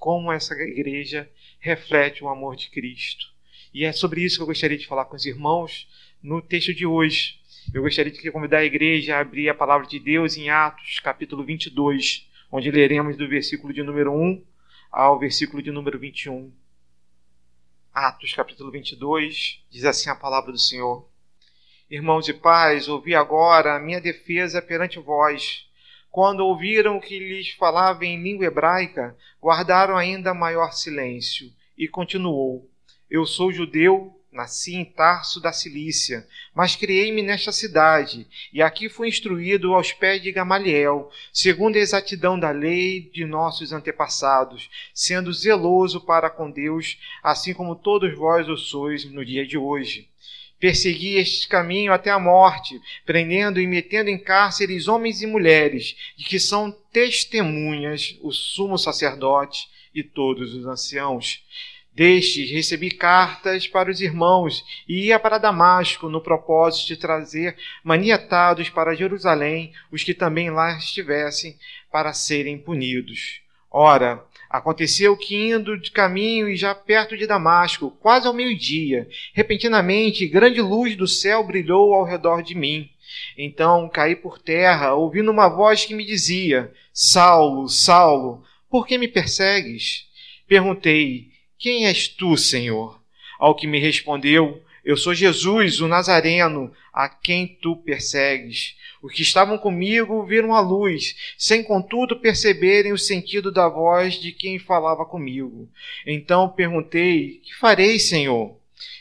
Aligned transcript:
como 0.00 0.32
essa 0.32 0.54
igreja 0.54 1.30
reflete 1.60 2.24
o 2.24 2.28
amor 2.28 2.56
de 2.56 2.70
Cristo. 2.70 3.26
E 3.72 3.84
é 3.84 3.92
sobre 3.92 4.24
isso 4.24 4.36
que 4.36 4.42
eu 4.42 4.46
gostaria 4.46 4.78
de 4.78 4.86
falar 4.86 5.04
com 5.04 5.14
os 5.14 5.26
irmãos 5.26 5.86
no 6.22 6.40
texto 6.40 6.74
de 6.74 6.86
hoje. 6.86 7.38
Eu 7.72 7.82
gostaria 7.82 8.10
de 8.10 8.30
convidar 8.32 8.58
a 8.58 8.64
igreja 8.64 9.14
a 9.16 9.20
abrir 9.20 9.50
a 9.50 9.54
palavra 9.54 9.86
de 9.86 10.00
Deus 10.00 10.38
em 10.38 10.48
Atos, 10.48 10.98
capítulo 11.00 11.44
22, 11.44 12.26
onde 12.50 12.70
leremos 12.70 13.16
do 13.16 13.28
versículo 13.28 13.74
de 13.74 13.82
número 13.82 14.10
1 14.10 14.42
ao 14.90 15.18
versículo 15.18 15.62
de 15.62 15.70
número 15.70 15.98
21. 15.98 16.50
Atos, 17.92 18.32
capítulo 18.32 18.70
22, 18.70 19.62
diz 19.70 19.84
assim 19.84 20.08
a 20.08 20.16
palavra 20.16 20.50
do 20.50 20.58
Senhor. 20.58 21.06
Irmãos 21.90 22.26
e 22.26 22.32
pais, 22.32 22.88
ouvi 22.88 23.14
agora 23.14 23.76
a 23.76 23.80
minha 23.80 24.00
defesa 24.00 24.62
perante 24.62 24.98
vós. 24.98 25.68
Quando 26.10 26.40
ouviram 26.40 26.98
que 26.98 27.18
lhes 27.18 27.50
falava 27.50 28.04
em 28.04 28.20
língua 28.20 28.46
hebraica, 28.46 29.16
guardaram 29.40 29.96
ainda 29.96 30.34
maior 30.34 30.72
silêncio. 30.72 31.50
E 31.78 31.86
continuou: 31.86 32.68
Eu 33.08 33.24
sou 33.24 33.52
judeu 33.52 34.20
Nasci 34.32 34.76
em 34.76 34.84
Tarso 34.84 35.40
da 35.40 35.52
Cilícia, 35.52 36.24
mas 36.54 36.76
criei-me 36.76 37.20
nesta 37.20 37.50
cidade, 37.50 38.28
e 38.52 38.62
aqui 38.62 38.88
fui 38.88 39.08
instruído 39.08 39.74
aos 39.74 39.92
pés 39.92 40.22
de 40.22 40.30
Gamaliel, 40.30 41.10
segundo 41.32 41.74
a 41.74 41.80
exatidão 41.80 42.38
da 42.38 42.50
lei 42.50 43.10
de 43.12 43.24
nossos 43.24 43.72
antepassados, 43.72 44.70
sendo 44.94 45.32
zeloso 45.32 46.00
para 46.00 46.30
com 46.30 46.48
Deus, 46.48 46.96
assim 47.24 47.52
como 47.52 47.74
todos 47.74 48.16
vós 48.16 48.48
o 48.48 48.56
sois 48.56 49.04
no 49.04 49.24
dia 49.24 49.44
de 49.44 49.58
hoje. 49.58 50.09
Persegui 50.60 51.16
este 51.16 51.48
caminho 51.48 51.90
até 51.90 52.10
a 52.10 52.18
morte, 52.18 52.78
prendendo 53.06 53.58
e 53.58 53.66
metendo 53.66 54.10
em 54.10 54.18
cárceres 54.18 54.86
homens 54.86 55.22
e 55.22 55.26
mulheres, 55.26 55.96
de 56.16 56.24
que 56.24 56.38
são 56.38 56.70
testemunhas 56.92 58.18
o 58.20 58.30
sumo 58.30 58.76
sacerdote 58.76 59.68
e 59.94 60.02
todos 60.02 60.54
os 60.54 60.66
anciãos. 60.66 61.42
Destes 61.92 62.50
recebi 62.50 62.90
cartas 62.90 63.66
para 63.66 63.90
os 63.90 64.00
irmãos 64.00 64.64
e 64.86 65.06
ia 65.06 65.18
para 65.18 65.38
Damasco 65.38 66.08
no 66.08 66.20
propósito 66.20 66.88
de 66.88 66.96
trazer 66.96 67.56
maniatados 67.82 68.68
para 68.68 68.94
Jerusalém 68.94 69.72
os 69.90 70.04
que 70.04 70.14
também 70.14 70.50
lá 70.50 70.78
estivessem 70.78 71.58
para 71.90 72.12
serem 72.12 72.56
punidos. 72.56 73.40
Ora, 73.70 74.24
aconteceu 74.50 75.16
que 75.16 75.36
indo 75.36 75.78
de 75.78 75.92
caminho 75.92 76.48
e 76.48 76.56
já 76.56 76.74
perto 76.74 77.16
de 77.16 77.24
Damasco, 77.24 77.96
quase 78.00 78.26
ao 78.26 78.34
meio-dia, 78.34 79.08
repentinamente 79.32 80.26
grande 80.26 80.60
luz 80.60 80.96
do 80.96 81.06
céu 81.06 81.46
brilhou 81.46 81.94
ao 81.94 82.04
redor 82.04 82.42
de 82.42 82.56
mim. 82.56 82.90
Então 83.38 83.88
caí 83.88 84.16
por 84.16 84.40
terra, 84.40 84.92
ouvindo 84.94 85.30
uma 85.30 85.48
voz 85.48 85.84
que 85.84 85.94
me 85.94 86.04
dizia: 86.04 86.72
Saulo, 86.92 87.68
Saulo, 87.68 88.42
por 88.68 88.86
que 88.86 88.98
me 88.98 89.06
persegues? 89.06 90.06
Perguntei: 90.48 91.28
quem 91.56 91.86
és 91.86 92.08
tu, 92.08 92.36
Senhor? 92.36 93.00
Ao 93.38 93.54
que 93.54 93.66
me 93.66 93.78
respondeu: 93.78 94.60
Eu 94.84 94.96
sou 94.96 95.14
Jesus, 95.14 95.80
o 95.80 95.88
Nazareno, 95.88 96.72
a 96.92 97.08
quem 97.08 97.46
tu 97.46 97.76
persegues. 97.76 98.76
Os 99.02 99.12
que 99.12 99.22
estavam 99.22 99.56
comigo 99.56 100.24
viram 100.24 100.54
a 100.54 100.60
luz, 100.60 101.34
sem 101.38 101.62
contudo 101.62 102.20
perceberem 102.20 102.92
o 102.92 102.98
sentido 102.98 103.50
da 103.50 103.68
voz 103.68 104.14
de 104.14 104.32
quem 104.32 104.58
falava 104.58 105.04
comigo. 105.04 105.68
Então 106.06 106.48
perguntei: 106.48 107.40
Que 107.44 107.54
farei, 107.54 107.98
Senhor? 107.98 108.56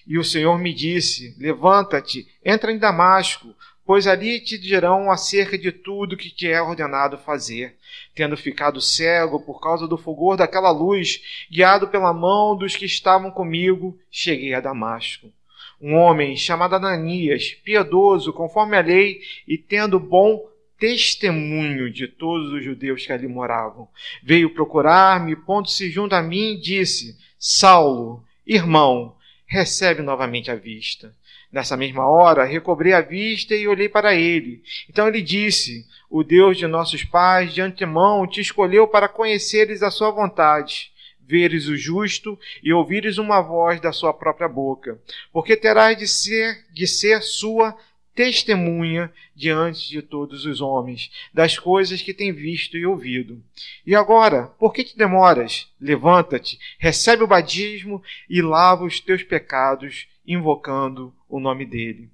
E 0.07 0.17
o 0.17 0.23
Senhor 0.23 0.57
me 0.57 0.73
disse: 0.73 1.35
Levanta-te, 1.37 2.27
entra 2.43 2.71
em 2.71 2.77
Damasco 2.77 3.55
pois 3.89 4.05
ali 4.05 4.39
te 4.39 4.55
dirão 4.55 5.09
acerca 5.09 5.57
de 5.57 5.71
tudo 5.71 6.15
que 6.15 6.29
te 6.29 6.47
é 6.47 6.61
ordenado 6.61 7.17
fazer. 7.17 7.75
Tendo 8.13 8.37
ficado 8.37 8.79
cego 8.79 9.39
por 9.39 9.59
causa 9.59 9.87
do 9.87 9.97
fulgor 9.97 10.37
daquela 10.37 10.69
luz, 10.69 11.19
guiado 11.49 11.87
pela 11.87 12.13
mão 12.13 12.55
dos 12.55 12.75
que 12.75 12.85
estavam 12.85 13.31
comigo, 13.31 13.99
cheguei 14.11 14.53
a 14.53 14.59
Damasco. 14.59 15.33
Um 15.81 15.95
homem 15.95 16.35
chamado 16.35 16.75
Ananias, 16.75 17.57
piedoso 17.63 18.33
conforme 18.33 18.77
a 18.77 18.81
lei 18.81 19.21
e 19.47 19.57
tendo 19.57 19.99
bom 19.99 20.49
testemunho 20.79 21.91
de 21.91 22.07
todos 22.07 22.53
os 22.53 22.63
judeus 22.63 23.05
que 23.05 23.11
ali 23.11 23.27
moravam, 23.27 23.87
veio 24.23 24.53
procurar-me, 24.53 25.35
pondo-se 25.35 25.89
junto 25.89 26.15
a 26.15 26.21
mim, 26.21 26.57
disse: 26.59 27.17
Saulo, 27.37 28.23
irmão, 28.47 29.15
recebe 29.45 30.01
novamente 30.01 30.49
a 30.49 30.55
vista. 30.55 31.13
Nessa 31.51 31.75
mesma 31.75 32.07
hora, 32.07 32.45
recobrei 32.45 32.93
a 32.93 33.01
vista 33.01 33.55
e 33.55 33.67
olhei 33.67 33.89
para 33.89 34.13
ele. 34.13 34.61
Então 34.87 35.07
ele 35.07 35.21
disse: 35.21 35.85
O 36.09 36.23
Deus 36.23 36.57
de 36.57 36.67
nossos 36.67 37.03
pais, 37.03 37.53
de 37.53 37.61
antemão, 37.61 38.27
te 38.27 38.39
escolheu 38.39 38.87
para 38.87 39.07
conheceres 39.07 39.81
a 39.81 39.89
sua 39.89 40.11
vontade, 40.11 40.91
veres 41.29 41.67
o 41.67 41.77
justo 41.77 42.39
e 42.63 42.73
ouvires 42.73 43.19
uma 43.19 43.39
voz 43.39 43.79
da 43.79 43.91
sua 43.91 44.11
própria 44.11 44.49
boca, 44.49 44.99
porque 45.31 45.55
terás 45.55 45.95
de 45.95 46.07
ser, 46.07 46.65
de 46.73 46.87
ser 46.87 47.21
sua 47.21 47.77
testemunha 48.15 49.13
diante 49.35 49.87
de 49.89 50.01
todos 50.01 50.43
os 50.43 50.59
homens 50.59 51.11
das 51.31 51.57
coisas 51.57 52.01
que 52.01 52.15
tem 52.15 52.33
visto 52.33 52.75
e 52.75 52.85
ouvido. 52.85 53.39
E 53.85 53.95
agora, 53.95 54.47
por 54.57 54.73
que 54.73 54.83
te 54.83 54.97
demoras? 54.97 55.71
Levanta-te, 55.79 56.57
recebe 56.79 57.23
o 57.23 57.27
badismo 57.27 58.01
e 58.27 58.41
lava 58.41 58.83
os 58.83 58.99
teus 58.99 59.21
pecados, 59.21 60.07
invocando 60.25 61.13
o 61.29 61.39
nome 61.39 61.63
dele. 61.63 62.09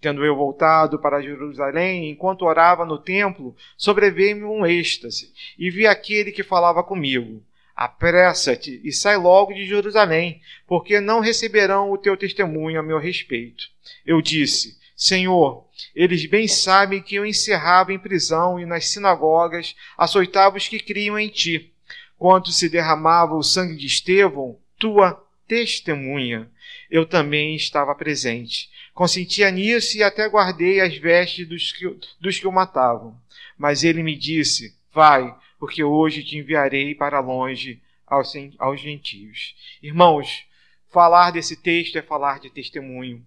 Tendo 0.00 0.24
eu 0.24 0.34
voltado 0.34 0.98
para 0.98 1.22
Jerusalém, 1.22 2.10
enquanto 2.10 2.42
orava 2.42 2.84
no 2.84 2.98
templo, 2.98 3.56
sobreveio-me 3.76 4.44
um 4.44 4.66
êxtase, 4.66 5.32
e 5.56 5.70
vi 5.70 5.86
aquele 5.86 6.32
que 6.32 6.42
falava 6.42 6.82
comigo: 6.82 7.42
Apressa-te 7.76 8.80
e 8.82 8.90
sai 8.90 9.18
logo 9.18 9.52
de 9.52 9.66
Jerusalém, 9.66 10.40
porque 10.66 10.98
não 10.98 11.20
receberão 11.20 11.92
o 11.92 11.98
teu 11.98 12.16
testemunho 12.16 12.80
a 12.80 12.82
meu 12.82 12.98
respeito. 12.98 13.68
Eu 14.06 14.22
disse: 14.22 14.78
Senhor, 14.96 15.66
eles 15.94 16.24
bem 16.24 16.48
sabem 16.48 17.02
que 17.02 17.16
eu 17.16 17.26
encerrava 17.26 17.92
em 17.92 17.98
prisão 17.98 18.58
e 18.58 18.64
nas 18.64 18.86
sinagogas 18.86 19.76
açoitava 19.98 20.56
os 20.56 20.66
que 20.66 20.80
criam 20.80 21.18
em 21.18 21.28
ti. 21.28 21.70
Quando 22.18 22.50
se 22.50 22.70
derramava 22.70 23.34
o 23.34 23.42
sangue 23.42 23.76
de 23.76 23.86
Estevão, 23.86 24.58
tua 24.78 25.22
testemunha, 25.46 26.50
eu 26.90 27.04
também 27.04 27.54
estava 27.54 27.94
presente. 27.94 28.70
Consentia 28.94 29.50
nisso 29.50 29.98
e 29.98 30.02
até 30.02 30.26
guardei 30.26 30.80
as 30.80 30.96
vestes 30.96 31.46
dos 31.46 31.72
que, 31.72 31.94
dos 32.18 32.38
que 32.38 32.46
o 32.46 32.52
matavam. 32.52 33.14
Mas 33.58 33.84
ele 33.84 34.02
me 34.02 34.16
disse: 34.16 34.74
Vai, 34.90 35.34
porque 35.58 35.82
hoje 35.82 36.22
te 36.22 36.36
enviarei 36.36 36.94
para 36.94 37.20
longe 37.20 37.82
aos, 38.06 38.32
aos 38.58 38.80
gentios. 38.80 39.54
Irmãos, 39.82 40.46
falar 40.88 41.30
desse 41.30 41.56
texto 41.56 41.96
é 41.96 42.02
falar 42.02 42.40
de 42.40 42.50
testemunho. 42.50 43.24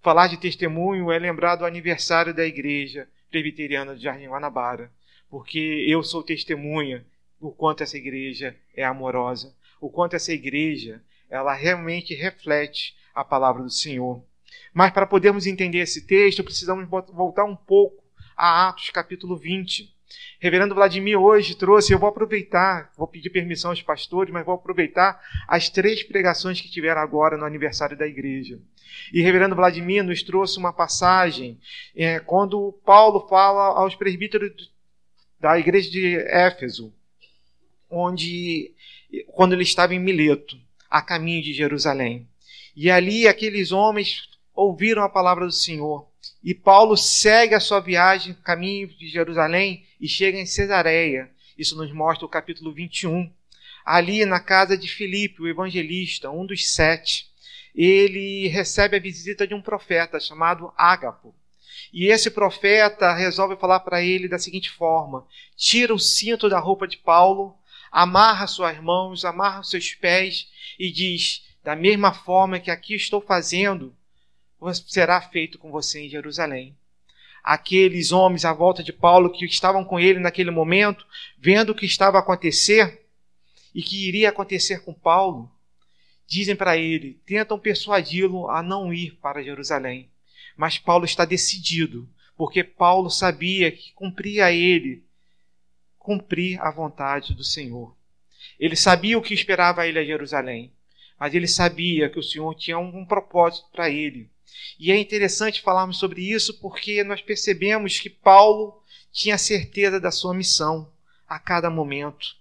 Falar 0.00 0.28
de 0.28 0.36
testemunho 0.36 1.10
é 1.10 1.18
lembrar 1.18 1.56
do 1.56 1.64
aniversário 1.64 2.32
da 2.32 2.44
igreja 2.44 3.08
presbiteriana 3.30 3.94
de 3.94 4.02
Jardim 4.02 4.28
Guanabara, 4.28 4.90
porque 5.28 5.84
eu 5.88 6.02
sou 6.02 6.22
testemunha 6.22 7.04
o 7.40 7.52
quanto 7.52 7.82
essa 7.82 7.96
igreja 7.96 8.56
é 8.74 8.84
amorosa, 8.84 9.54
o 9.80 9.90
quanto 9.90 10.16
essa 10.16 10.32
igreja 10.32 11.02
ela 11.30 11.54
realmente 11.54 12.14
reflete 12.14 12.96
a 13.14 13.22
palavra 13.24 13.62
do 13.62 13.70
Senhor. 13.70 14.22
Mas 14.72 14.92
para 14.92 15.06
podermos 15.06 15.46
entender 15.46 15.78
esse 15.78 16.06
texto, 16.06 16.42
precisamos 16.42 16.88
voltar 16.88 17.44
um 17.44 17.56
pouco 17.56 18.02
a 18.36 18.68
Atos 18.68 18.90
capítulo 18.90 19.36
20. 19.36 19.94
Reverendo 20.40 20.74
Vladimir 20.74 21.18
hoje 21.18 21.56
trouxe, 21.56 21.92
eu 21.92 21.98
vou 21.98 22.08
aproveitar, 22.08 22.92
vou 22.96 23.06
pedir 23.06 23.30
permissão 23.30 23.70
aos 23.70 23.82
pastores, 23.82 24.32
mas 24.32 24.44
vou 24.44 24.54
aproveitar 24.54 25.20
as 25.48 25.68
três 25.68 26.02
pregações 26.02 26.60
que 26.60 26.70
tiveram 26.70 27.00
agora 27.00 27.36
no 27.36 27.44
aniversário 27.44 27.96
da 27.96 28.06
igreja. 28.06 28.58
E 29.12 29.20
Reverendo 29.20 29.56
Vladimir 29.56 30.04
nos 30.04 30.22
trouxe 30.22 30.58
uma 30.58 30.72
passagem 30.72 31.58
é, 31.94 32.20
quando 32.20 32.72
Paulo 32.84 33.26
fala 33.28 33.78
aos 33.78 33.94
presbíteros 33.94 34.70
da 35.40 35.58
igreja 35.58 35.90
de 35.90 36.16
Éfeso, 36.16 36.92
onde 37.90 38.72
quando 39.28 39.54
ele 39.54 39.62
estava 39.62 39.94
em 39.94 39.98
Mileto 39.98 40.58
a 40.90 41.02
caminho 41.02 41.42
de 41.42 41.52
Jerusalém. 41.52 42.26
E 42.76 42.90
ali 42.90 43.26
aqueles 43.26 43.72
homens 43.72 44.27
ouviram 44.58 45.04
a 45.04 45.08
palavra 45.08 45.46
do 45.46 45.52
Senhor. 45.52 46.08
E 46.42 46.52
Paulo 46.52 46.96
segue 46.96 47.54
a 47.54 47.60
sua 47.60 47.78
viagem, 47.78 48.34
caminho 48.42 48.88
de 48.88 49.08
Jerusalém, 49.08 49.86
e 50.00 50.08
chega 50.08 50.36
em 50.36 50.46
Cesareia. 50.46 51.30
Isso 51.56 51.76
nos 51.76 51.92
mostra 51.92 52.26
o 52.26 52.28
capítulo 52.28 52.72
21. 52.72 53.32
Ali 53.86 54.24
na 54.24 54.40
casa 54.40 54.76
de 54.76 54.88
Filipe, 54.88 55.40
o 55.40 55.46
evangelista, 55.46 56.28
um 56.28 56.44
dos 56.44 56.74
sete, 56.74 57.28
ele 57.72 58.48
recebe 58.48 58.96
a 58.96 59.00
visita 59.00 59.46
de 59.46 59.54
um 59.54 59.62
profeta 59.62 60.18
chamado 60.18 60.72
Ágapo. 60.76 61.32
E 61.92 62.08
esse 62.08 62.28
profeta 62.28 63.14
resolve 63.14 63.54
falar 63.54 63.80
para 63.80 64.02
ele 64.02 64.26
da 64.26 64.40
seguinte 64.40 64.70
forma: 64.70 65.24
tira 65.56 65.94
o 65.94 66.00
cinto 66.00 66.48
da 66.48 66.58
roupa 66.58 66.88
de 66.88 66.96
Paulo, 66.96 67.56
amarra 67.92 68.48
suas 68.48 68.76
mãos, 68.80 69.24
amarra 69.24 69.62
seus 69.62 69.94
pés 69.94 70.48
e 70.76 70.90
diz: 70.90 71.44
Da 71.62 71.76
mesma 71.76 72.12
forma 72.12 72.58
que 72.58 72.72
aqui 72.72 72.96
estou 72.96 73.20
fazendo, 73.20 73.96
será 74.86 75.20
feito 75.20 75.58
com 75.58 75.70
você 75.70 76.00
em 76.00 76.08
Jerusalém. 76.08 76.76
Aqueles 77.42 78.12
homens 78.12 78.44
à 78.44 78.52
volta 78.52 78.82
de 78.82 78.92
Paulo 78.92 79.30
que 79.30 79.44
estavam 79.44 79.84
com 79.84 79.98
ele 79.98 80.18
naquele 80.18 80.50
momento, 80.50 81.06
vendo 81.38 81.70
o 81.70 81.74
que 81.74 81.86
estava 81.86 82.18
a 82.18 82.20
acontecer, 82.20 83.06
e 83.74 83.82
que 83.82 84.08
iria 84.08 84.30
acontecer 84.30 84.82
com 84.82 84.92
Paulo, 84.92 85.50
dizem 86.26 86.56
para 86.56 86.76
ele, 86.76 87.20
tentam 87.24 87.58
persuadi-lo 87.58 88.50
a 88.50 88.62
não 88.62 88.92
ir 88.92 89.16
para 89.22 89.42
Jerusalém. 89.42 90.10
Mas 90.56 90.78
Paulo 90.78 91.04
está 91.04 91.24
decidido, 91.24 92.08
porque 92.36 92.64
Paulo 92.64 93.10
sabia 93.10 93.70
que 93.70 93.92
cumpria 93.92 94.46
a 94.46 94.52
ele 94.52 95.04
cumprir 96.08 96.58
a 96.62 96.70
vontade 96.70 97.34
do 97.34 97.44
Senhor. 97.44 97.94
Ele 98.58 98.74
sabia 98.74 99.18
o 99.18 99.22
que 99.22 99.34
esperava 99.34 99.86
ele 99.86 99.98
a 99.98 100.04
Jerusalém, 100.04 100.72
mas 101.20 101.34
ele 101.34 101.46
sabia 101.46 102.08
que 102.08 102.18
o 102.18 102.22
Senhor 102.22 102.54
tinha 102.54 102.78
um, 102.78 103.04
propósito 103.04 103.68
para 103.70 103.90
ele. 103.90 104.30
E 104.78 104.92
é 104.92 104.98
interessante 104.98 105.60
falarmos 105.60 105.98
sobre 105.98 106.22
isso 106.22 106.54
porque 106.60 107.02
nós 107.02 107.20
percebemos 107.20 107.98
que 107.98 108.08
Paulo 108.08 108.82
tinha 109.12 109.36
certeza 109.36 109.98
da 110.00 110.10
sua 110.10 110.34
missão 110.34 110.90
a 111.28 111.38
cada 111.38 111.68
momento. 111.68 112.36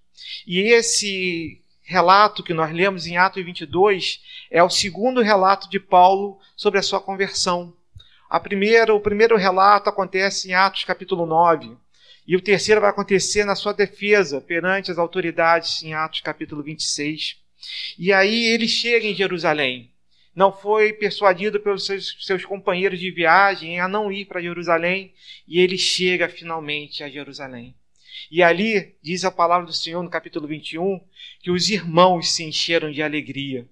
E 0.46 0.60
esse 0.60 1.62
relato 1.84 2.44
que 2.44 2.54
nós 2.54 2.74
lemos 2.74 3.08
em 3.08 3.18
Atos 3.18 3.44
22 3.44 4.22
é 4.52 4.62
o 4.62 4.70
segundo 4.70 5.22
relato 5.22 5.70
de 5.70 5.80
Paulo 5.80 6.40
sobre 6.56 6.80
a 6.80 6.84
sua 6.84 7.00
conversão. 7.00 7.74
A 8.30 8.40
primeira, 8.40 8.94
o 8.94 9.00
primeiro 9.00 9.38
relato 9.38 9.90
acontece 9.90 10.50
em 10.50 10.54
Atos 10.54 10.84
capítulo 10.84 11.26
9, 11.26 11.78
e 12.28 12.36
o 12.36 12.42
terceiro 12.42 12.82
vai 12.82 12.90
acontecer 12.90 13.46
na 13.46 13.56
sua 13.56 13.74
defesa 13.74 14.42
perante 14.42 14.92
as 14.92 14.98
autoridades 14.98 15.82
em 15.82 15.94
Atos 15.94 16.20
capítulo 16.20 16.62
26. 16.62 17.38
E 17.98 18.12
aí 18.12 18.46
ele 18.48 18.68
chega 18.68 19.08
em 19.08 19.16
Jerusalém. 19.16 19.90
Não 20.38 20.52
foi 20.52 20.94
persuadido 20.94 21.60
pelos 21.60 21.88
seus, 21.88 22.16
seus 22.20 22.46
companheiros 22.46 23.00
de 23.00 23.10
viagem 23.10 23.80
a 23.80 23.88
não 23.88 24.12
ir 24.12 24.26
para 24.26 24.40
Jerusalém, 24.40 25.12
e 25.48 25.60
ele 25.60 25.80
chega 25.80 26.30
finalmente 26.30 27.04
a 27.04 27.10
Jerusalém. 27.10 27.74
E 28.30 28.44
ali 28.44 28.96
diz 29.02 29.26
a 29.26 29.32
palavra 29.32 29.66
do 29.66 29.74
Senhor 29.74 30.04
no 30.04 30.12
capítulo 30.12 30.48
21 30.48 31.02
que 31.42 31.50
os 31.50 31.72
irmãos 31.72 32.36
se 32.36 32.44
encheram 32.44 32.92
de 32.92 33.02
alegria 33.02 33.68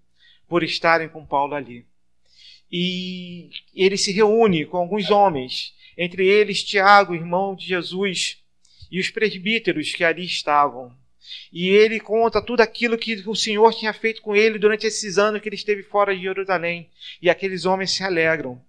por 0.47 0.63
estarem 0.63 1.07
com 1.07 1.23
Paulo 1.23 1.53
ali. 1.53 1.85
E 2.71 3.51
ele 3.75 3.95
se 3.95 4.11
reúne 4.11 4.65
com 4.65 4.77
alguns 4.77 5.11
homens, 5.11 5.71
entre 5.95 6.25
eles 6.27 6.63
Tiago, 6.63 7.13
irmão 7.13 7.55
de 7.55 7.67
Jesus, 7.67 8.41
e 8.89 8.99
os 8.99 9.11
presbíteros 9.11 9.93
que 9.93 10.03
ali 10.03 10.25
estavam. 10.25 10.91
E 11.51 11.69
ele 11.69 11.99
conta 11.99 12.41
tudo 12.41 12.61
aquilo 12.61 12.97
que 12.97 13.23
o 13.27 13.35
Senhor 13.35 13.73
tinha 13.73 13.93
feito 13.93 14.21
com 14.21 14.35
ele 14.35 14.59
durante 14.59 14.85
esses 14.85 15.17
anos 15.17 15.41
que 15.41 15.49
ele 15.49 15.55
esteve 15.55 15.83
fora 15.83 16.15
de 16.15 16.21
Jerusalém. 16.21 16.89
E 17.21 17.29
aqueles 17.29 17.65
homens 17.65 17.91
se 17.91 18.03
alegram. 18.03 18.61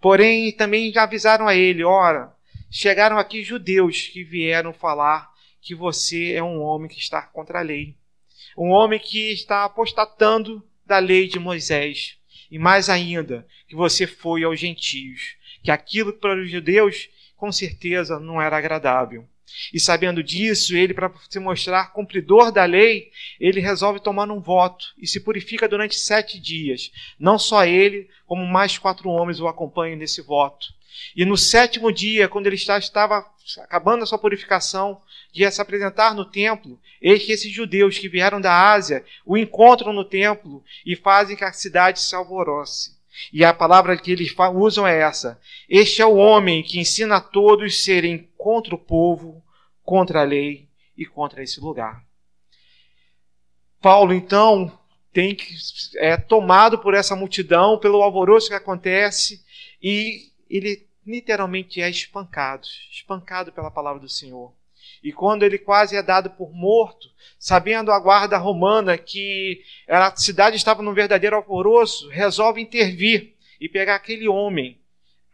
Porém, 0.00 0.52
também 0.52 0.92
avisaram 0.96 1.48
a 1.48 1.54
ele: 1.54 1.84
ora, 1.84 2.32
chegaram 2.70 3.18
aqui 3.18 3.42
judeus 3.42 4.08
que 4.08 4.22
vieram 4.22 4.72
falar 4.72 5.30
que 5.60 5.74
você 5.74 6.32
é 6.32 6.42
um 6.42 6.60
homem 6.60 6.88
que 6.88 6.98
está 6.98 7.22
contra 7.22 7.60
a 7.60 7.62
lei. 7.62 7.96
Um 8.56 8.68
homem 8.68 9.00
que 9.00 9.32
está 9.32 9.64
apostatando 9.64 10.62
da 10.84 10.98
lei 10.98 11.26
de 11.26 11.38
Moisés. 11.38 12.18
E 12.50 12.58
mais 12.58 12.88
ainda, 12.88 13.46
que 13.66 13.74
você 13.74 14.06
foi 14.06 14.44
aos 14.44 14.60
gentios. 14.60 15.36
Que 15.62 15.70
aquilo 15.70 16.12
para 16.12 16.40
os 16.40 16.50
judeus, 16.50 17.08
com 17.36 17.50
certeza, 17.50 18.20
não 18.20 18.40
era 18.40 18.56
agradável. 18.58 19.26
E 19.72 19.80
sabendo 19.80 20.22
disso, 20.22 20.76
ele, 20.76 20.94
para 20.94 21.12
se 21.28 21.38
mostrar 21.38 21.92
cumpridor 21.92 22.50
da 22.50 22.64
lei, 22.64 23.10
ele 23.38 23.60
resolve 23.60 24.00
tomar 24.00 24.30
um 24.30 24.40
voto 24.40 24.94
e 24.98 25.06
se 25.06 25.20
purifica 25.20 25.68
durante 25.68 25.96
sete 25.96 26.38
dias. 26.38 26.90
Não 27.18 27.38
só 27.38 27.64
ele, 27.64 28.08
como 28.26 28.44
mais 28.46 28.78
quatro 28.78 29.08
homens 29.08 29.40
o 29.40 29.48
acompanham 29.48 29.96
nesse 29.96 30.22
voto. 30.22 30.72
E 31.16 31.24
no 31.24 31.36
sétimo 31.36 31.92
dia, 31.92 32.28
quando 32.28 32.46
ele 32.46 32.56
estava 32.56 33.26
acabando 33.58 34.02
a 34.02 34.06
sua 34.06 34.18
purificação, 34.18 35.00
de 35.32 35.50
se 35.50 35.60
apresentar 35.60 36.14
no 36.14 36.24
templo, 36.24 36.80
eis 37.02 37.24
que 37.24 37.32
esses 37.32 37.52
judeus 37.52 37.98
que 37.98 38.08
vieram 38.08 38.40
da 38.40 38.72
Ásia 38.72 39.04
o 39.26 39.36
encontram 39.36 39.92
no 39.92 40.04
templo 40.04 40.64
e 40.86 40.94
fazem 40.94 41.36
que 41.36 41.44
a 41.44 41.52
cidade 41.52 42.00
se 42.00 42.14
alvoroce. 42.14 42.93
E 43.32 43.44
a 43.44 43.54
palavra 43.54 43.96
que 43.96 44.10
eles 44.10 44.34
usam 44.54 44.86
é 44.86 45.00
essa: 45.00 45.40
Este 45.68 46.02
é 46.02 46.06
o 46.06 46.16
homem 46.16 46.62
que 46.62 46.78
ensina 46.78 47.16
a 47.16 47.20
todos 47.20 47.84
serem 47.84 48.28
contra 48.36 48.74
o 48.74 48.78
povo, 48.78 49.42
contra 49.82 50.20
a 50.20 50.24
lei 50.24 50.68
e 50.96 51.04
contra 51.04 51.42
esse 51.42 51.60
lugar. 51.60 52.04
Paulo, 53.80 54.14
então, 54.14 54.78
tem 55.12 55.34
que 55.34 55.54
é 55.96 56.16
tomado 56.16 56.78
por 56.78 56.94
essa 56.94 57.14
multidão, 57.14 57.78
pelo 57.78 58.02
alvoroço 58.02 58.48
que 58.48 58.54
acontece, 58.54 59.44
e 59.82 60.32
ele 60.48 60.86
literalmente 61.06 61.80
é 61.80 61.88
espancado, 61.88 62.66
espancado 62.90 63.52
pela 63.52 63.70
palavra 63.70 64.00
do 64.00 64.08
Senhor. 64.08 64.52
E 65.04 65.12
quando 65.12 65.42
ele 65.42 65.58
quase 65.58 65.94
é 65.94 66.02
dado 66.02 66.30
por 66.30 66.50
morto, 66.50 67.10
sabendo 67.38 67.92
a 67.92 68.00
guarda 68.00 68.38
romana 68.38 68.96
que 68.96 69.62
a 69.86 70.16
cidade 70.16 70.56
estava 70.56 70.82
num 70.82 70.94
verdadeiro 70.94 71.36
alvoroço, 71.36 72.08
resolve 72.08 72.58
intervir 72.58 73.34
e 73.60 73.68
pegar 73.68 73.96
aquele 73.96 74.26
homem, 74.26 74.80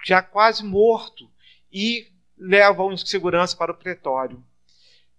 já 0.04 0.20
quase 0.22 0.64
morto, 0.64 1.30
e 1.72 2.08
leva-o 2.36 2.92
em 2.92 2.96
segurança 2.96 3.56
para 3.56 3.70
o 3.70 3.76
pretório. 3.76 4.42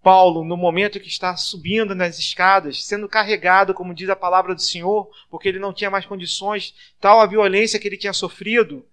Paulo, 0.03 0.43
no 0.43 0.57
momento 0.57 0.99
que 0.99 1.07
está 1.07 1.37
subindo 1.37 1.95
nas 1.95 2.19
escadas, 2.19 2.83
sendo 2.83 3.07
carregado, 3.07 3.73
como 3.73 3.93
diz 3.93 4.09
a 4.09 4.17
palavra 4.17 4.53
do 4.53 4.61
Senhor, 4.61 5.09
porque 5.29 5.47
ele 5.47 5.59
não 5.59 5.71
tinha 5.71 5.89
mais 5.89 6.05
condições, 6.05 6.75
tal 6.99 7.21
a 7.21 7.25
violência 7.25 7.79
que 7.79 7.87
ele 7.87 7.95
tinha 7.95 8.11
sofrido, 8.11 8.85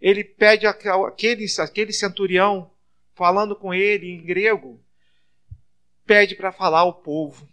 ele 0.00 0.24
pede 0.24 0.66
aquele, 0.66 1.46
aquele 1.58 1.92
centurião, 1.92 2.70
falando 3.14 3.54
com 3.54 3.74
ele 3.74 4.10
em 4.10 4.24
grego, 4.24 4.80
pede 6.06 6.34
para 6.34 6.52
falar 6.52 6.80
ao 6.80 6.94
povo. 6.94 7.48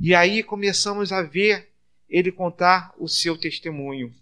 E 0.00 0.14
aí 0.14 0.42
começamos 0.42 1.12
a 1.12 1.22
ver 1.22 1.68
ele 2.08 2.32
contar 2.32 2.92
o 2.98 3.08
seu 3.08 3.36
testemunho. 3.36 4.14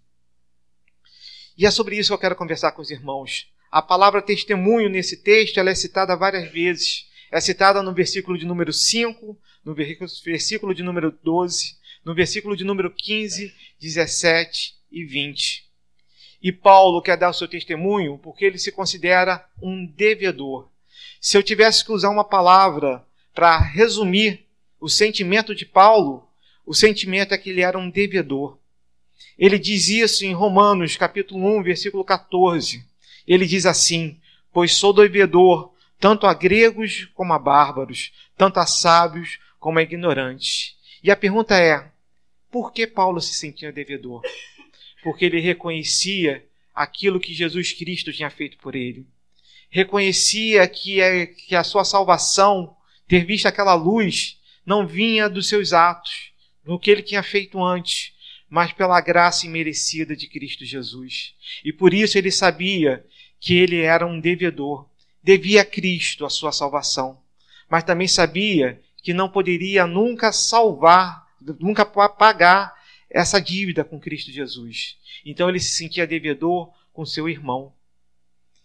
E 1.57 1.67
é 1.67 1.71
sobre 1.71 1.97
isso 1.97 2.11
que 2.11 2.15
eu 2.15 2.19
quero 2.19 2.37
conversar 2.37 2.73
com 2.73 2.83
os 2.83 2.91
irmãos. 2.91 3.51
A 3.71 3.83
palavra 3.83 4.23
testemunho 4.23 4.89
nesse 4.89 5.17
texto 5.23 5.59
ela 5.59 5.71
é 5.71 5.75
citada 5.75 6.17
várias 6.17 6.51
vezes. 6.51 7.09
É 7.31 7.41
citada 7.41 7.83
no 7.83 7.93
versículo 7.93 8.37
de 8.37 8.45
número 8.45 8.73
5, 8.73 9.39
no 9.65 9.75
versículo 10.25 10.75
de 10.75 10.83
número 10.83 11.13
12, 11.23 11.77
no 12.05 12.15
versículo 12.15 12.57
de 12.57 12.65
número 12.65 12.91
15, 12.91 13.55
17 13.81 14.75
e 14.91 15.05
20. 15.05 15.69
E 16.43 16.51
Paulo 16.51 17.03
quer 17.03 17.17
dar 17.17 17.31
o 17.31 17.35
seu 17.35 17.47
testemunho 17.47 18.19
porque 18.19 18.45
ele 18.45 18.59
se 18.59 18.73
considera 18.73 19.47
um 19.63 19.87
devedor. 19.87 20.71
Se 21.21 21.37
eu 21.37 21.43
tivesse 21.43 21.85
que 21.85 21.93
usar 21.93 22.09
uma 22.09 22.25
palavra 22.25 23.07
para 23.35 23.59
resumir 23.59 24.47
o 24.81 24.89
sentimento 24.89 25.55
de 25.55 25.65
Paulo, 25.65 26.29
o 26.65 26.75
sentimento 26.75 27.33
é 27.35 27.39
que 27.39 27.51
ele 27.51 27.61
era 27.61 27.79
um 27.79 27.91
devedor. 27.91 28.59
Ele 29.39 29.59
diz 29.59 29.89
isso 29.89 30.25
em 30.25 30.33
Romanos, 30.33 30.97
capítulo 30.97 31.59
1, 31.59 31.63
versículo 31.63 32.05
14 32.05 32.91
ele 33.31 33.47
diz 33.47 33.65
assim: 33.65 34.19
Pois 34.53 34.75
sou 34.75 34.93
devedor 34.93 35.73
tanto 36.01 36.27
a 36.27 36.35
gregos 36.35 37.09
como 37.15 37.33
a 37.33 37.39
bárbaros, 37.39 38.13
tanto 38.37 38.59
a 38.59 38.67
sábios 38.67 39.39
como 39.61 39.79
a 39.79 39.83
ignorantes. 39.83 40.77
E 41.01 41.13
a 41.13 41.17
pergunta 41.17 41.57
é: 41.57 41.93
por 42.51 42.73
que 42.73 42.89
Paulo 42.89 43.21
se 43.21 43.35
sentia 43.35 43.73
devedor? 43.73 44.23
Porque 45.05 45.25
ele 45.25 45.41
reconhecia 45.41 46.45
aquilo 46.75 47.21
que 47.21 47.33
Jesus 47.33 47.73
Cristo 47.73 48.13
tinha 48.13 48.31
feito 48.31 48.59
por 48.59 48.75
ele. 48.75 49.07
Reconhecia 49.71 50.67
que, 50.67 51.01
é, 51.01 51.27
que 51.27 51.55
a 51.55 51.63
sua 51.63 51.85
salvação, 51.85 52.77
ter 53.11 53.25
visto 53.25 53.47
aquela 53.47 53.75
luz, 53.75 54.39
não 54.65 54.87
vinha 54.87 55.29
dos 55.29 55.49
seus 55.49 55.73
atos, 55.73 56.31
do 56.63 56.79
que 56.79 56.89
ele 56.89 57.03
tinha 57.03 57.25
feito 57.25 57.61
antes, 57.61 58.13
mas 58.49 58.73
pela 58.73 59.01
graça 59.01 59.47
imerecida 59.47 60.15
de 60.15 60.29
Cristo 60.29 60.65
Jesus. 60.65 61.35
E 61.65 61.73
por 61.73 61.93
isso 61.93 62.17
ele 62.17 62.31
sabia 62.31 63.05
que 63.41 63.55
ele 63.55 63.81
era 63.81 64.07
um 64.07 64.21
devedor, 64.21 64.89
devia 65.21 65.63
a 65.63 65.65
Cristo 65.65 66.25
a 66.25 66.31
sua 66.31 66.53
salvação, 66.53 67.21
mas 67.69 67.83
também 67.83 68.07
sabia 68.07 68.81
que 69.03 69.13
não 69.13 69.29
poderia 69.29 69.89
nunca 69.89 70.31
salvar, 70.31 71.27
nunca 71.59 71.85
pagar 71.85 72.73
essa 73.11 73.41
dívida 73.41 73.83
com 73.83 73.99
Cristo 73.99 74.31
Jesus. 74.31 74.97
Então 75.25 75.49
ele 75.49 75.59
se 75.59 75.71
sentia 75.77 76.07
devedor 76.07 76.73
com 76.93 77.05
seu 77.05 77.29
irmão 77.29 77.75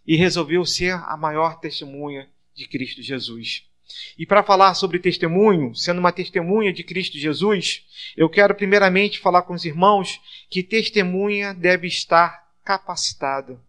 e 0.06 0.16
resolveu 0.16 0.64
ser 0.66 0.94
a 0.94 1.18
maior 1.18 1.60
testemunha 1.60 2.30
de 2.54 2.68
Cristo 2.68 3.02
Jesus. 3.02 3.66
E 4.18 4.25
para 4.25 4.44
falar 4.44 4.74
sobre 4.74 5.00
testemunho, 5.00 5.75
sendo 5.75 6.00
uma 6.00 6.12
testemunha 6.12 6.74
de 6.74 6.84
Cristo 6.84 7.18
Jesus, 7.18 7.84
eu 8.15 8.30
quero 8.30 8.56
primeiramente 8.56 9.20
falar 9.20 9.44
com 9.44 9.54
os 9.54 9.65
irmãos 9.65 10.20
que 10.50 10.63
testemunha 10.63 11.54
deve 11.54 11.88
estar 11.88 12.46
capacitada. 12.63 13.60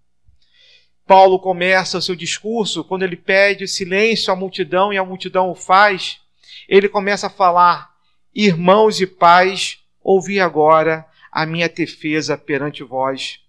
Paulo 1.06 1.38
começa 1.38 1.98
o 1.98 2.02
seu 2.02 2.16
discurso, 2.16 2.82
quando 2.82 3.04
ele 3.04 3.16
pede 3.16 3.68
silêncio 3.68 4.32
à 4.32 4.36
multidão 4.36 4.92
e 4.92 4.98
a 4.98 5.04
multidão 5.04 5.50
o 5.50 5.54
faz, 5.54 6.20
ele 6.68 6.88
começa 6.88 7.28
a 7.28 7.30
falar: 7.30 7.90
Irmãos 8.34 9.00
e 9.00 9.06
pais, 9.06 9.78
ouvi 10.02 10.40
agora 10.40 11.06
a 11.30 11.46
minha 11.46 11.68
defesa 11.68 12.36
perante 12.36 12.82
vós. 12.82 13.40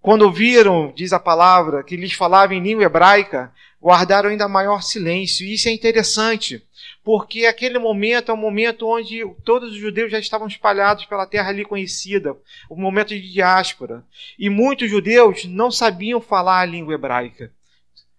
Quando 0.00 0.22
ouviram, 0.22 0.92
diz 0.94 1.12
a 1.12 1.18
palavra, 1.18 1.82
que 1.82 1.96
lhes 1.96 2.12
falava 2.12 2.54
em 2.54 2.60
língua 2.60 2.84
hebraica, 2.84 3.52
guardaram 3.84 4.30
ainda 4.30 4.48
maior 4.48 4.82
silêncio. 4.82 5.46
E 5.46 5.52
isso 5.52 5.68
é 5.68 5.70
interessante, 5.70 6.66
porque 7.04 7.44
aquele 7.44 7.78
momento 7.78 8.30
é 8.30 8.34
um 8.34 8.38
momento 8.38 8.88
onde 8.88 9.22
todos 9.44 9.72
os 9.72 9.76
judeus 9.76 10.10
já 10.10 10.18
estavam 10.18 10.48
espalhados 10.48 11.04
pela 11.04 11.26
terra 11.26 11.50
ali 11.50 11.66
conhecida, 11.66 12.32
o 12.70 12.74
um 12.74 12.80
momento 12.80 13.08
de 13.08 13.30
diáspora. 13.30 14.02
E 14.38 14.48
muitos 14.48 14.88
judeus 14.88 15.44
não 15.44 15.70
sabiam 15.70 16.18
falar 16.18 16.60
a 16.60 16.64
língua 16.64 16.94
hebraica. 16.94 17.52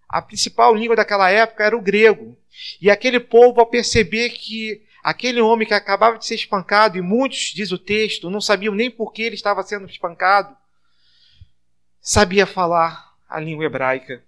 A 0.08 0.22
principal 0.22 0.72
língua 0.72 0.94
daquela 0.94 1.28
época 1.28 1.64
era 1.64 1.76
o 1.76 1.82
grego. 1.82 2.38
E 2.80 2.88
aquele 2.88 3.18
povo, 3.18 3.58
ao 3.58 3.66
perceber 3.66 4.30
que 4.30 4.80
aquele 5.02 5.40
homem 5.40 5.66
que 5.66 5.74
acabava 5.74 6.16
de 6.16 6.26
ser 6.26 6.36
espancado, 6.36 6.96
e 6.96 7.02
muitos, 7.02 7.52
diz 7.52 7.72
o 7.72 7.78
texto, 7.78 8.30
não 8.30 8.40
sabiam 8.40 8.72
nem 8.72 8.88
por 8.88 9.12
que 9.12 9.22
ele 9.22 9.34
estava 9.34 9.64
sendo 9.64 9.90
espancado, 9.90 10.56
sabia 12.00 12.46
falar 12.46 13.16
a 13.28 13.40
língua 13.40 13.64
hebraica. 13.64 14.22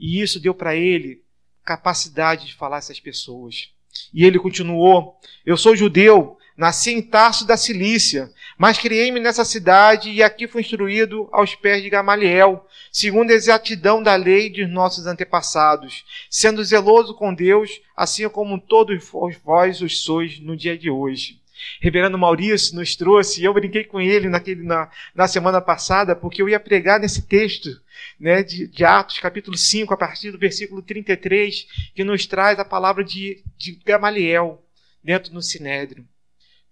E 0.00 0.22
isso 0.22 0.40
deu 0.40 0.54
para 0.54 0.74
ele 0.74 1.22
capacidade 1.62 2.46
de 2.46 2.54
falar 2.54 2.78
essas 2.78 2.98
pessoas. 2.98 3.68
E 4.14 4.24
ele 4.24 4.38
continuou: 4.38 5.18
Eu 5.44 5.58
sou 5.58 5.76
judeu, 5.76 6.38
nasci 6.56 6.92
em 6.92 7.02
Tarso 7.02 7.46
da 7.46 7.56
Cilícia, 7.56 8.32
mas 8.56 8.78
criei-me 8.78 9.20
nessa 9.20 9.44
cidade 9.44 10.10
e 10.10 10.22
aqui 10.22 10.48
fui 10.48 10.62
instruído 10.62 11.28
aos 11.30 11.54
pés 11.54 11.82
de 11.82 11.90
Gamaliel, 11.90 12.66
segundo 12.90 13.30
a 13.30 13.34
exatidão 13.34 14.02
da 14.02 14.16
lei 14.16 14.48
de 14.48 14.66
nossos 14.66 15.06
antepassados, 15.06 16.04
sendo 16.30 16.64
zeloso 16.64 17.14
com 17.14 17.34
Deus, 17.34 17.80
assim 17.94 18.28
como 18.28 18.58
todos 18.58 19.04
vós 19.44 19.82
os 19.82 20.02
sois 20.02 20.40
no 20.40 20.56
dia 20.56 20.78
de 20.78 20.88
hoje. 20.90 21.38
Reverendo 21.78 22.16
Maurício 22.16 22.74
nos 22.74 22.96
trouxe, 22.96 23.40
e 23.40 23.44
eu 23.44 23.52
brinquei 23.52 23.84
com 23.84 24.00
ele 24.00 24.28
naquele, 24.28 24.62
na, 24.62 24.90
na 25.14 25.28
semana 25.28 25.60
passada, 25.60 26.16
porque 26.16 26.40
eu 26.40 26.48
ia 26.48 26.58
pregar 26.58 26.98
nesse 26.98 27.22
texto 27.22 27.80
né, 28.18 28.42
de, 28.42 28.66
de, 28.66 28.84
Atos, 28.84 29.18
capítulo 29.18 29.56
5, 29.56 29.92
a 29.92 29.96
partir 29.96 30.30
do 30.30 30.38
versículo 30.38 30.82
33, 30.82 31.66
que 31.94 32.04
nos 32.04 32.26
traz 32.26 32.58
a 32.58 32.64
palavra 32.64 33.04
de, 33.04 33.42
de 33.56 33.72
Gamaliel 33.84 34.64
dentro 35.02 35.32
do 35.32 35.42
Sinédrio. 35.42 36.06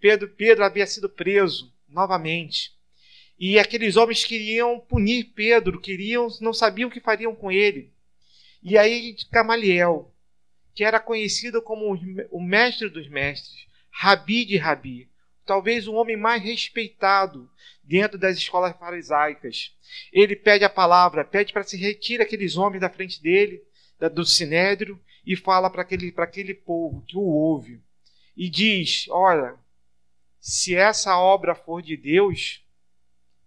Pedro, 0.01 0.29
Pedro 0.29 0.65
havia 0.65 0.87
sido 0.87 1.09
preso 1.09 1.73
novamente. 1.89 2.73
E 3.39 3.59
aqueles 3.59 3.97
homens 3.97 4.25
queriam 4.25 4.81
punir 4.81 5.33
Pedro, 5.35 5.81
queriam, 5.81 6.29
não 6.41 6.53
sabiam 6.53 6.89
o 6.89 6.93
que 6.93 7.01
fariam 7.01 7.35
com 7.35 7.51
ele. 7.51 7.93
E 8.63 8.77
aí 8.77 9.17
Gamaliel, 9.31 10.13
que 10.75 10.85
era 10.85 10.99
conhecido 10.99 11.63
como 11.63 11.97
o 12.31 12.43
mestre 12.43 12.89
dos 12.89 13.09
mestres, 13.09 13.67
Rabi 13.91 14.45
de 14.45 14.57
Rabi, 14.57 15.09
talvez 15.45 15.89
o 15.89 15.95
homem 15.95 16.17
mais 16.17 16.43
respeitado 16.43 17.51
dentro 17.89 18.19
das 18.19 18.37
escolas 18.37 18.77
farisaicas. 18.77 19.75
Ele 20.13 20.37
pede 20.37 20.63
a 20.63 20.69
palavra, 20.69 21.25
pede 21.25 21.55
para 21.55 21.63
se 21.63 21.77
retirar 21.79 22.25
aqueles 22.25 22.57
homens 22.57 22.83
da 22.83 22.91
frente 22.91 23.23
dele, 23.23 23.65
do 24.13 24.27
sinédrio, 24.27 25.01
e 25.25 25.35
fala 25.35 25.71
para 25.71 25.83
aquele, 25.83 26.13
aquele 26.19 26.55
povo 26.55 27.03
que 27.07 27.17
o 27.17 27.23
ouve. 27.23 27.81
E 28.37 28.49
diz: 28.51 29.07
Olha, 29.09 29.57
se 30.39 30.77
essa 30.77 31.19
obra 31.19 31.55
for 31.55 31.83
de 31.83 31.97
Deus, 31.97 32.63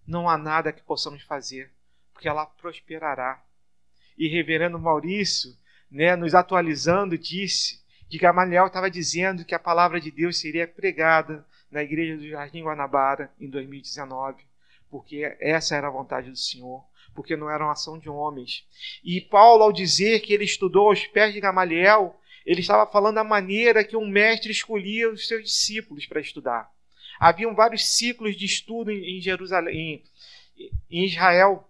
não 0.05 0.27
há 0.27 0.37
nada 0.37 0.73
que 0.73 0.81
possamos 0.81 1.21
fazer, 1.21 1.71
porque 2.11 2.27
ela 2.27 2.45
prosperará. 2.45 3.41
E 4.17 4.27
reverendo 4.27 4.79
Maurício, 4.79 5.55
né, 5.89 6.15
nos 6.15 6.33
atualizando, 6.33 7.17
disse 7.17 7.79
que 8.09 8.17
Gamaliel 8.17 8.67
estava 8.67 8.89
dizendo 8.89 9.45
que 9.45 9.55
a 9.55 9.59
palavra 9.59 10.01
de 10.01 10.11
Deus 10.11 10.37
seria 10.37 10.67
pregada 10.67 11.45
na 11.71 11.81
igreja 11.81 12.17
do 12.17 12.27
Jardim 12.27 12.63
Guanabara 12.63 13.31
em 13.39 13.49
2019, 13.49 14.43
porque 14.89 15.35
essa 15.39 15.75
era 15.75 15.87
a 15.87 15.91
vontade 15.91 16.29
do 16.29 16.37
Senhor, 16.37 16.83
porque 17.15 17.35
não 17.35 17.49
era 17.49 17.63
uma 17.63 17.71
ação 17.71 17.97
de 17.97 18.09
homens. 18.09 18.65
E 19.03 19.21
Paulo, 19.21 19.63
ao 19.63 19.71
dizer 19.71 20.19
que 20.19 20.33
ele 20.33 20.43
estudou 20.43 20.89
aos 20.89 21.07
pés 21.07 21.33
de 21.33 21.39
Gamaliel, 21.39 22.19
ele 22.45 22.61
estava 22.61 22.89
falando 22.91 23.15
da 23.15 23.23
maneira 23.23 23.83
que 23.83 23.95
um 23.95 24.07
mestre 24.07 24.51
escolhia 24.51 25.09
os 25.09 25.27
seus 25.27 25.43
discípulos 25.43 26.05
para 26.05 26.19
estudar. 26.19 26.69
Haviam 27.19 27.53
vários 27.53 27.85
ciclos 27.85 28.35
de 28.35 28.45
estudo 28.45 28.91
em 28.91 29.21
Jerusalém, 29.21 30.03
em 30.89 31.05
Israel. 31.05 31.67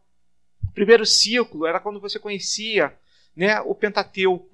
O 0.64 0.72
primeiro 0.72 1.06
ciclo 1.06 1.66
era 1.66 1.80
quando 1.80 2.00
você 2.00 2.18
conhecia 2.18 2.98
né, 3.36 3.60
o 3.62 3.76
Pentateuco. 3.76 4.50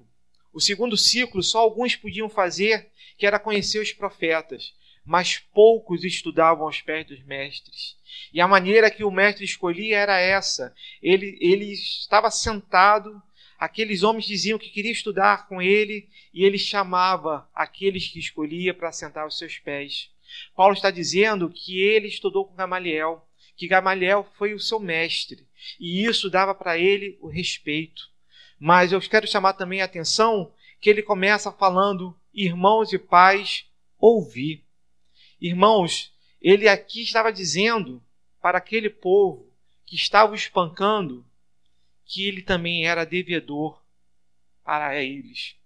O 0.52 0.60
segundo 0.60 0.96
ciclo 0.96 1.42
só 1.42 1.60
alguns 1.60 1.94
podiam 1.94 2.28
fazer, 2.28 2.90
que 3.16 3.26
era 3.26 3.38
conhecer 3.38 3.78
os 3.78 3.92
profetas, 3.92 4.74
mas 5.08 5.38
poucos 5.38 6.04
estudavam 6.04 6.66
aos 6.66 6.82
pés 6.82 7.06
dos 7.06 7.24
mestres. 7.24 7.96
E 8.30 8.42
a 8.42 8.46
maneira 8.46 8.90
que 8.90 9.02
o 9.02 9.10
mestre 9.10 9.42
escolhia 9.42 9.96
era 9.96 10.20
essa. 10.20 10.74
Ele, 11.02 11.38
ele 11.40 11.72
estava 11.72 12.30
sentado, 12.30 13.20
aqueles 13.58 14.02
homens 14.02 14.26
diziam 14.26 14.58
que 14.58 14.68
queria 14.68 14.92
estudar 14.92 15.48
com 15.48 15.62
ele, 15.62 16.06
e 16.32 16.44
ele 16.44 16.58
chamava 16.58 17.48
aqueles 17.54 18.06
que 18.06 18.18
escolhia 18.18 18.74
para 18.74 18.92
sentar 18.92 19.24
aos 19.24 19.38
seus 19.38 19.58
pés. 19.58 20.10
Paulo 20.54 20.74
está 20.74 20.90
dizendo 20.90 21.48
que 21.48 21.80
ele 21.80 22.06
estudou 22.06 22.44
com 22.44 22.54
Gamaliel, 22.54 23.26
que 23.56 23.66
Gamaliel 23.66 24.30
foi 24.36 24.52
o 24.52 24.60
seu 24.60 24.78
mestre, 24.78 25.48
e 25.80 26.04
isso 26.04 26.28
dava 26.28 26.54
para 26.54 26.76
ele 26.76 27.16
o 27.22 27.28
respeito. 27.28 28.10
Mas 28.60 28.92
eu 28.92 29.00
quero 29.00 29.26
chamar 29.26 29.54
também 29.54 29.80
a 29.80 29.86
atenção 29.86 30.52
que 30.82 30.90
ele 30.90 31.02
começa 31.02 31.50
falando, 31.50 32.14
irmãos 32.34 32.92
e 32.92 32.98
pais, 32.98 33.64
ouvi. 33.98 34.67
Irmãos, 35.40 36.12
ele 36.40 36.68
aqui 36.68 37.02
estava 37.02 37.32
dizendo 37.32 38.02
para 38.40 38.58
aquele 38.58 38.90
povo 38.90 39.52
que 39.86 39.96
estava 39.96 40.32
o 40.32 40.34
espancando 40.34 41.24
que 42.04 42.26
ele 42.26 42.42
também 42.42 42.86
era 42.86 43.04
devedor 43.04 43.82
para 44.64 45.00
eles. 45.00 45.56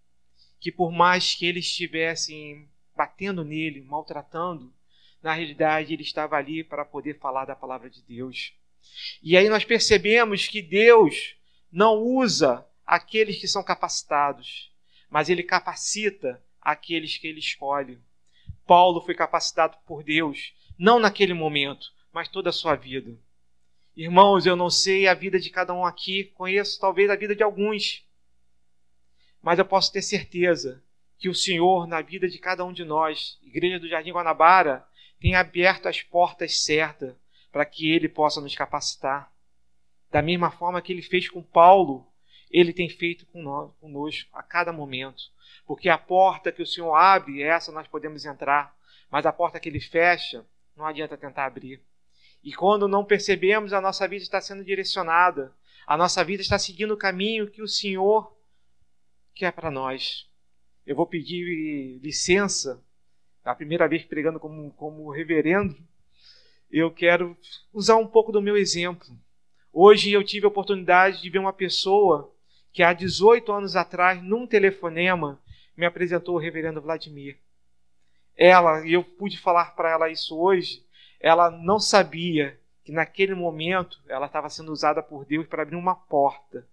Que 0.60 0.70
por 0.70 0.92
mais 0.92 1.34
que 1.34 1.46
eles 1.46 1.66
estivessem 1.66 2.68
batendo 2.94 3.44
nele, 3.44 3.80
maltratando, 3.82 4.72
na 5.22 5.32
realidade 5.32 5.92
ele 5.92 6.02
estava 6.02 6.36
ali 6.36 6.62
para 6.62 6.84
poder 6.84 7.18
falar 7.18 7.44
da 7.44 7.56
palavra 7.56 7.88
de 7.88 8.02
Deus. 8.02 8.52
E 9.22 9.36
aí 9.36 9.48
nós 9.48 9.64
percebemos 9.64 10.48
que 10.48 10.60
Deus 10.60 11.36
não 11.70 11.96
usa 11.96 12.66
aqueles 12.84 13.40
que 13.40 13.48
são 13.48 13.62
capacitados, 13.62 14.70
mas 15.08 15.28
ele 15.28 15.42
capacita 15.42 16.42
aqueles 16.60 17.16
que 17.16 17.26
ele 17.26 17.38
escolhe. 17.38 17.98
Paulo 18.66 19.00
foi 19.00 19.14
capacitado 19.14 19.76
por 19.86 20.02
Deus, 20.02 20.54
não 20.78 20.98
naquele 20.98 21.34
momento, 21.34 21.92
mas 22.12 22.28
toda 22.28 22.50
a 22.50 22.52
sua 22.52 22.74
vida. 22.74 23.16
Irmãos, 23.96 24.46
eu 24.46 24.56
não 24.56 24.70
sei 24.70 25.06
a 25.06 25.14
vida 25.14 25.38
de 25.38 25.50
cada 25.50 25.74
um 25.74 25.84
aqui, 25.84 26.24
conheço 26.34 26.80
talvez 26.80 27.10
a 27.10 27.16
vida 27.16 27.36
de 27.36 27.42
alguns, 27.42 28.04
mas 29.42 29.58
eu 29.58 29.64
posso 29.64 29.92
ter 29.92 30.02
certeza 30.02 30.82
que 31.18 31.28
o 31.28 31.34
Senhor, 31.34 31.86
na 31.86 32.00
vida 32.00 32.28
de 32.28 32.38
cada 32.38 32.64
um 32.64 32.72
de 32.72 32.84
nós, 32.84 33.38
Igreja 33.42 33.78
do 33.78 33.88
Jardim 33.88 34.12
Guanabara, 34.12 34.86
tem 35.20 35.34
aberto 35.34 35.86
as 35.86 36.02
portas 36.02 36.60
certas 36.60 37.14
para 37.52 37.64
que 37.64 37.90
Ele 37.90 38.08
possa 38.08 38.40
nos 38.40 38.54
capacitar. 38.54 39.30
Da 40.10 40.20
mesma 40.20 40.50
forma 40.50 40.82
que 40.82 40.92
Ele 40.92 41.02
fez 41.02 41.28
com 41.28 41.42
Paulo, 41.42 42.06
ele 42.52 42.72
tem 42.72 42.88
feito 42.88 43.24
conosco 43.80 44.28
a 44.32 44.42
cada 44.42 44.72
momento. 44.72 45.30
Porque 45.66 45.88
a 45.88 45.96
porta 45.96 46.52
que 46.52 46.62
o 46.62 46.66
Senhor 46.66 46.94
abre, 46.94 47.42
essa 47.42 47.72
nós 47.72 47.88
podemos 47.88 48.26
entrar, 48.26 48.76
mas 49.10 49.24
a 49.24 49.32
porta 49.32 49.58
que 49.58 49.68
ele 49.68 49.80
fecha, 49.80 50.44
não 50.76 50.84
adianta 50.84 51.16
tentar 51.16 51.46
abrir. 51.46 51.80
E 52.44 52.52
quando 52.52 52.86
não 52.86 53.04
percebemos, 53.04 53.72
a 53.72 53.80
nossa 53.80 54.06
vida 54.06 54.22
está 54.22 54.40
sendo 54.40 54.64
direcionada, 54.64 55.52
a 55.86 55.96
nossa 55.96 56.22
vida 56.24 56.42
está 56.42 56.58
seguindo 56.58 56.92
o 56.92 56.96
caminho 56.96 57.50
que 57.50 57.62
o 57.62 57.68
Senhor 57.68 58.36
quer 59.34 59.52
para 59.52 59.70
nós. 59.70 60.28
Eu 60.86 60.96
vou 60.96 61.06
pedir 61.06 61.98
licença, 62.02 62.82
a 63.44 63.54
primeira 63.54 63.88
vez 63.88 64.04
pregando 64.04 64.38
como, 64.38 64.72
como 64.72 65.10
reverendo, 65.10 65.76
eu 66.70 66.90
quero 66.90 67.36
usar 67.72 67.96
um 67.96 68.06
pouco 68.06 68.32
do 68.32 68.42
meu 68.42 68.56
exemplo. 68.56 69.06
Hoje 69.72 70.10
eu 70.10 70.24
tive 70.24 70.46
a 70.46 70.48
oportunidade 70.48 71.22
de 71.22 71.30
ver 71.30 71.38
uma 71.38 71.52
pessoa 71.52 72.31
que 72.72 72.82
há 72.82 72.92
18 72.92 73.52
anos 73.52 73.76
atrás, 73.76 74.22
num 74.22 74.46
telefonema, 74.46 75.40
me 75.76 75.84
apresentou 75.84 76.36
o 76.36 76.38
reverendo 76.38 76.80
Vladimir. 76.80 77.38
Ela, 78.36 78.86
e 78.86 78.92
eu 78.92 79.04
pude 79.04 79.38
falar 79.38 79.74
para 79.76 79.90
ela 79.90 80.10
isso 80.10 80.38
hoje, 80.38 80.84
ela 81.20 81.50
não 81.50 81.78
sabia 81.78 82.58
que 82.84 82.90
naquele 82.90 83.34
momento 83.34 84.00
ela 84.08 84.26
estava 84.26 84.48
sendo 84.48 84.72
usada 84.72 85.02
por 85.02 85.24
Deus 85.24 85.46
para 85.46 85.62
abrir 85.62 85.76
uma 85.76 85.94
porta 85.94 86.66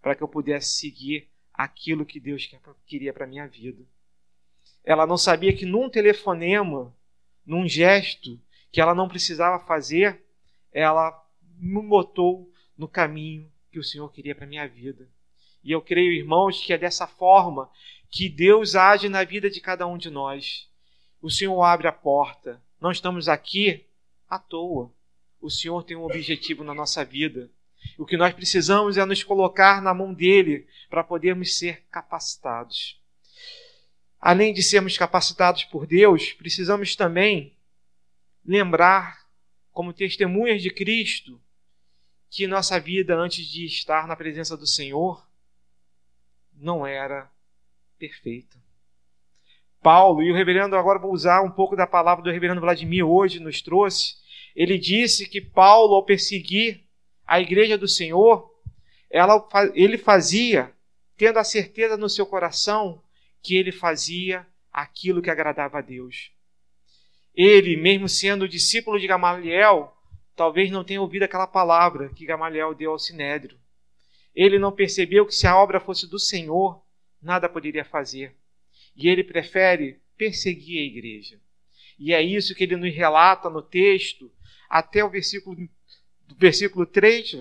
para 0.00 0.14
que 0.14 0.22
eu 0.22 0.28
pudesse 0.28 0.74
seguir 0.74 1.28
aquilo 1.52 2.06
que 2.06 2.20
Deus 2.20 2.48
queria 2.86 3.12
para 3.12 3.26
minha 3.26 3.46
vida. 3.46 3.82
Ela 4.84 5.06
não 5.06 5.18
sabia 5.18 5.54
que 5.54 5.66
num 5.66 5.90
telefonema, 5.90 6.94
num 7.44 7.68
gesto 7.68 8.40
que 8.72 8.80
ela 8.80 8.94
não 8.94 9.08
precisava 9.08 9.64
fazer, 9.64 10.22
ela 10.72 11.26
me 11.58 11.82
botou 11.82 12.50
no 12.78 12.88
caminho 12.88 13.50
que 13.70 13.78
o 13.78 13.84
Senhor 13.84 14.10
queria 14.10 14.34
para 14.34 14.46
minha 14.46 14.66
vida. 14.66 15.06
E 15.62 15.72
eu 15.72 15.80
creio, 15.80 16.12
irmãos, 16.12 16.60
que 16.64 16.72
é 16.72 16.78
dessa 16.78 17.06
forma 17.06 17.70
que 18.10 18.28
Deus 18.28 18.74
age 18.74 19.08
na 19.08 19.22
vida 19.24 19.48
de 19.48 19.60
cada 19.60 19.86
um 19.86 19.96
de 19.96 20.10
nós. 20.10 20.68
O 21.22 21.30
Senhor 21.30 21.62
abre 21.62 21.86
a 21.86 21.92
porta. 21.92 22.60
Não 22.80 22.90
estamos 22.90 23.28
aqui 23.28 23.84
à 24.28 24.38
toa. 24.38 24.90
O 25.40 25.50
Senhor 25.50 25.82
tem 25.84 25.96
um 25.96 26.04
objetivo 26.04 26.64
na 26.64 26.74
nossa 26.74 27.04
vida. 27.04 27.50
O 27.96 28.04
que 28.04 28.16
nós 28.16 28.34
precisamos 28.34 28.96
é 28.96 29.04
nos 29.04 29.22
colocar 29.22 29.80
na 29.80 29.94
mão 29.94 30.12
dele 30.12 30.66
para 30.88 31.04
podermos 31.04 31.56
ser 31.56 31.82
capacitados. 31.90 32.98
Além 34.20 34.52
de 34.52 34.62
sermos 34.62 34.98
capacitados 34.98 35.64
por 35.64 35.86
Deus, 35.86 36.32
precisamos 36.32 36.94
também 36.94 37.54
lembrar, 38.44 39.20
como 39.72 39.92
testemunhas 39.92 40.62
de 40.62 40.70
Cristo, 40.70 41.40
que 42.28 42.46
nossa 42.46 42.78
vida 42.78 43.16
antes 43.16 43.46
de 43.46 43.64
estar 43.64 44.06
na 44.06 44.16
presença 44.16 44.56
do 44.56 44.66
Senhor 44.66 45.26
não 46.60 46.86
era 46.86 47.30
perfeita. 47.98 48.58
Paulo, 49.82 50.22
e 50.22 50.30
o 50.30 50.34
reverendo, 50.34 50.76
agora 50.76 50.98
vou 50.98 51.12
usar 51.12 51.40
um 51.42 51.50
pouco 51.50 51.74
da 51.74 51.86
palavra 51.86 52.22
do 52.22 52.30
reverendo 52.30 52.60
Vladimir 52.60 53.06
hoje, 53.06 53.40
nos 53.40 53.62
trouxe. 53.62 54.16
Ele 54.54 54.78
disse 54.78 55.26
que 55.26 55.40
Paulo, 55.40 55.94
ao 55.94 56.04
perseguir 56.04 56.84
a 57.26 57.40
igreja 57.40 57.78
do 57.78 57.88
Senhor, 57.88 58.50
ela, 59.08 59.46
ele 59.74 59.96
fazia, 59.96 60.72
tendo 61.16 61.38
a 61.38 61.44
certeza 61.44 61.96
no 61.96 62.08
seu 62.08 62.26
coração 62.26 63.02
que 63.42 63.56
ele 63.56 63.72
fazia 63.72 64.46
aquilo 64.72 65.22
que 65.22 65.30
agradava 65.30 65.78
a 65.78 65.82
Deus. 65.82 66.30
Ele, 67.34 67.76
mesmo 67.76 68.08
sendo 68.08 68.48
discípulo 68.48 68.98
de 68.98 69.06
Gamaliel, 69.06 69.96
talvez 70.36 70.70
não 70.70 70.84
tenha 70.84 71.00
ouvido 71.00 71.22
aquela 71.22 71.46
palavra 71.46 72.10
que 72.10 72.26
Gamaliel 72.26 72.74
deu 72.74 72.92
ao 72.92 72.98
Sinédrio. 72.98 73.59
Ele 74.42 74.58
não 74.58 74.72
percebeu 74.72 75.26
que 75.26 75.34
se 75.34 75.46
a 75.46 75.54
obra 75.54 75.78
fosse 75.78 76.08
do 76.08 76.18
Senhor, 76.18 76.82
nada 77.20 77.46
poderia 77.46 77.84
fazer. 77.84 78.34
E 78.96 79.06
ele 79.06 79.22
prefere 79.22 80.00
perseguir 80.16 80.80
a 80.80 80.86
igreja. 80.86 81.38
E 81.98 82.14
é 82.14 82.22
isso 82.22 82.54
que 82.54 82.64
ele 82.64 82.74
nos 82.74 82.94
relata 82.94 83.50
no 83.50 83.60
texto, 83.60 84.32
até 84.66 85.04
o 85.04 85.10
versículo, 85.10 85.56
do 86.26 86.34
versículo 86.36 86.86
3, 86.86 87.38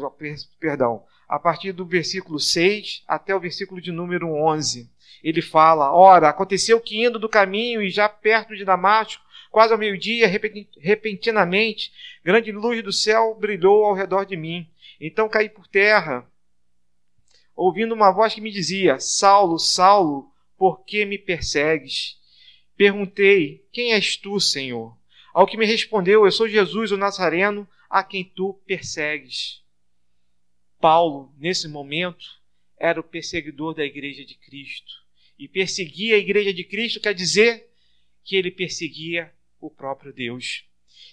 perdão, 0.60 1.06
a 1.26 1.40
partir 1.40 1.72
do 1.72 1.86
versículo 1.86 2.38
6 2.38 3.06
até 3.08 3.34
o 3.34 3.40
versículo 3.40 3.80
de 3.80 3.94
número 3.94 4.28
11. 4.34 4.92
Ele 5.24 5.42
fala: 5.42 5.94
Ora, 5.94 6.28
aconteceu 6.28 6.82
que 6.82 7.02
indo 7.02 7.18
do 7.18 7.30
caminho 7.30 7.82
e 7.82 7.90
já 7.90 8.10
perto 8.10 8.58
de 8.58 8.66
Damasco, 8.66 9.24
quase 9.50 9.72
ao 9.72 9.80
meio-dia, 9.80 10.28
repentinamente, 10.78 11.94
grande 12.26 12.52
luz 12.52 12.84
do 12.84 12.92
céu 12.92 13.38
brilhou 13.40 13.86
ao 13.86 13.94
redor 13.94 14.26
de 14.26 14.36
mim. 14.36 14.70
Então 15.00 15.30
caí 15.30 15.48
por 15.48 15.66
terra 15.66 16.30
ouvindo 17.60 17.94
uma 17.94 18.12
voz 18.12 18.34
que 18.34 18.42
me 18.42 18.52
dizia: 18.52 19.00
Saulo, 19.00 19.60
Saulo, 19.60 20.32
por 20.58 20.86
que 20.86 21.06
me 21.06 21.18
persegues? 21.18 22.18
Perguntei: 22.78 23.66
Quem 23.72 23.94
és 23.94 24.16
tu, 24.16 24.40
Senhor? 24.40 24.98
Ao 25.34 25.46
que 25.46 25.58
me 25.58 25.66
respondeu: 25.66 26.26
Eu 26.26 26.32
sou 26.32 26.48
Jesus, 26.48 26.92
o 26.92 26.98
Nazareno, 26.98 27.68
a 27.90 28.02
quem 28.04 28.24
tu 28.24 28.54
persegues. 28.66 29.62
Paulo, 30.80 31.34
nesse 31.38 31.68
momento, 31.68 32.26
era 32.78 33.00
o 33.00 33.04
perseguidor 33.04 33.76
da 33.76 33.84
igreja 33.84 34.24
de 34.24 34.36
Cristo. 34.36 34.94
E 35.38 35.48
perseguir 35.48 36.14
a 36.14 36.18
igreja 36.18 36.54
de 36.54 36.64
Cristo 36.64 37.02
quer 37.02 37.14
dizer 37.14 37.70
que 38.24 38.38
ele 38.38 38.52
perseguia 38.52 39.34
o 39.60 39.70
próprio 39.70 40.14
Deus. 40.14 40.64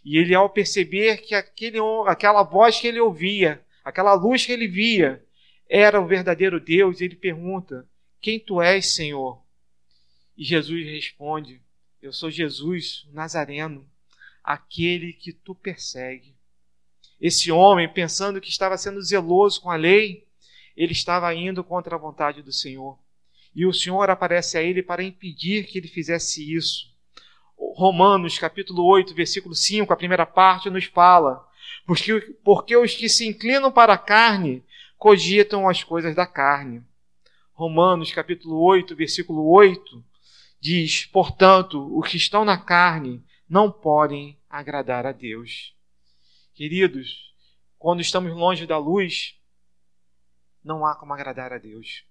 E 0.04 0.18
ele, 0.18 0.34
ao 0.34 0.48
perceber 0.48 1.18
que 1.18 1.34
aquele, 1.34 1.78
aquela 2.06 2.44
voz 2.44 2.80
que 2.80 2.86
ele 2.86 3.00
ouvia, 3.00 3.64
aquela 3.84 4.14
luz 4.14 4.46
que 4.46 4.52
ele 4.52 4.68
via, 4.68 5.25
era 5.68 6.00
o 6.00 6.06
verdadeiro 6.06 6.60
Deus, 6.60 7.00
ele 7.00 7.16
pergunta: 7.16 7.88
Quem 8.20 8.38
tu 8.38 8.60
és, 8.60 8.94
Senhor? 8.94 9.42
E 10.36 10.44
Jesus 10.44 10.86
responde: 10.86 11.60
Eu 12.00 12.12
sou 12.12 12.30
Jesus, 12.30 13.06
o 13.10 13.14
Nazareno, 13.14 13.88
aquele 14.42 15.12
que 15.12 15.32
tu 15.32 15.54
persegue. 15.54 16.34
Esse 17.20 17.50
homem, 17.50 17.88
pensando 17.88 18.40
que 18.40 18.50
estava 18.50 18.76
sendo 18.76 19.02
zeloso 19.02 19.60
com 19.60 19.70
a 19.70 19.76
lei, 19.76 20.26
ele 20.76 20.92
estava 20.92 21.34
indo 21.34 21.64
contra 21.64 21.96
a 21.96 21.98
vontade 21.98 22.42
do 22.42 22.52
Senhor. 22.52 22.98
E 23.54 23.64
o 23.64 23.72
Senhor 23.72 24.10
aparece 24.10 24.58
a 24.58 24.62
ele 24.62 24.82
para 24.82 25.02
impedir 25.02 25.66
que 25.66 25.78
ele 25.78 25.88
fizesse 25.88 26.54
isso. 26.54 26.94
Romanos, 27.56 28.38
capítulo 28.38 28.84
8, 28.84 29.14
versículo 29.14 29.54
5, 29.54 29.90
a 29.90 29.96
primeira 29.96 30.26
parte, 30.26 30.68
nos 30.68 30.84
fala: 30.84 31.46
porque, 31.86 32.20
porque 32.44 32.76
os 32.76 32.94
que 32.94 33.08
se 33.08 33.26
inclinam 33.26 33.72
para 33.72 33.94
a 33.94 33.98
carne 33.98 34.62
cogitam 34.96 35.68
as 35.68 35.82
coisas 35.82 36.14
da 36.14 36.26
carne. 36.26 36.82
Romanos 37.52 38.12
capítulo 38.12 38.60
8, 38.60 38.94
versículo 38.94 39.48
8 39.48 40.04
diz: 40.60 41.06
Portanto, 41.06 41.96
os 41.98 42.08
que 42.08 42.16
estão 42.16 42.44
na 42.44 42.58
carne 42.58 43.24
não 43.48 43.70
podem 43.70 44.38
agradar 44.48 45.06
a 45.06 45.12
Deus. 45.12 45.74
Queridos, 46.54 47.32
quando 47.78 48.00
estamos 48.00 48.32
longe 48.32 48.66
da 48.66 48.78
luz, 48.78 49.38
não 50.64 50.84
há 50.84 50.94
como 50.96 51.12
agradar 51.12 51.52
a 51.52 51.58
Deus. 51.58 52.04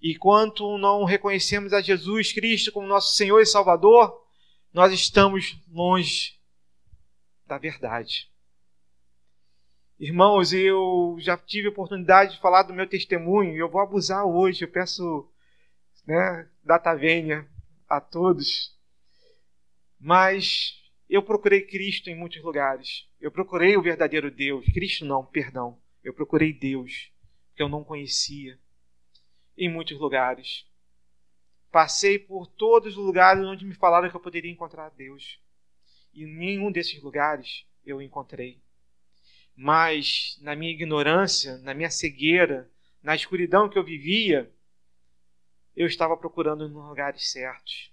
E 0.00 0.16
quanto 0.16 0.76
não 0.78 1.04
reconhecemos 1.04 1.72
a 1.72 1.80
Jesus 1.80 2.32
Cristo 2.32 2.72
como 2.72 2.86
nosso 2.86 3.14
Senhor 3.14 3.40
e 3.40 3.46
Salvador, 3.46 4.22
nós 4.72 4.92
estamos 4.92 5.56
longe 5.70 6.38
da 7.46 7.56
verdade. 7.56 8.28
Irmãos, 9.98 10.52
eu 10.52 11.16
já 11.20 11.36
tive 11.36 11.68
a 11.68 11.70
oportunidade 11.70 12.34
de 12.34 12.40
falar 12.40 12.64
do 12.64 12.74
meu 12.74 12.86
testemunho 12.86 13.54
e 13.54 13.58
eu 13.58 13.70
vou 13.70 13.80
abusar 13.80 14.26
hoje. 14.26 14.64
Eu 14.64 14.68
peço 14.68 15.30
né, 16.04 16.48
data 16.64 16.92
vênia 16.94 17.48
a 17.88 18.00
todos. 18.00 18.76
Mas 20.00 20.82
eu 21.08 21.22
procurei 21.22 21.62
Cristo 21.62 22.10
em 22.10 22.16
muitos 22.16 22.42
lugares. 22.42 23.08
Eu 23.20 23.30
procurei 23.30 23.76
o 23.76 23.82
verdadeiro 23.82 24.32
Deus. 24.32 24.66
Cristo 24.66 25.04
não, 25.04 25.24
perdão. 25.24 25.78
Eu 26.02 26.12
procurei 26.12 26.52
Deus 26.52 27.12
que 27.54 27.62
eu 27.62 27.68
não 27.68 27.84
conhecia 27.84 28.58
em 29.56 29.70
muitos 29.70 29.96
lugares. 29.98 30.66
Passei 31.70 32.18
por 32.18 32.48
todos 32.48 32.96
os 32.96 33.04
lugares 33.04 33.44
onde 33.44 33.64
me 33.64 33.74
falaram 33.74 34.10
que 34.10 34.16
eu 34.16 34.20
poderia 34.20 34.50
encontrar 34.50 34.90
Deus. 34.90 35.38
E 36.12 36.24
em 36.24 36.26
nenhum 36.26 36.72
desses 36.72 37.00
lugares 37.00 37.64
eu 37.86 38.02
encontrei 38.02 38.63
mas 39.56 40.38
na 40.40 40.56
minha 40.56 40.72
ignorância, 40.72 41.58
na 41.58 41.74
minha 41.74 41.90
cegueira, 41.90 42.70
na 43.02 43.14
escuridão 43.14 43.68
que 43.68 43.78
eu 43.78 43.84
vivia, 43.84 44.52
eu 45.76 45.86
estava 45.86 46.16
procurando 46.16 46.68
nos 46.68 46.88
lugares 46.88 47.30
certos. 47.30 47.92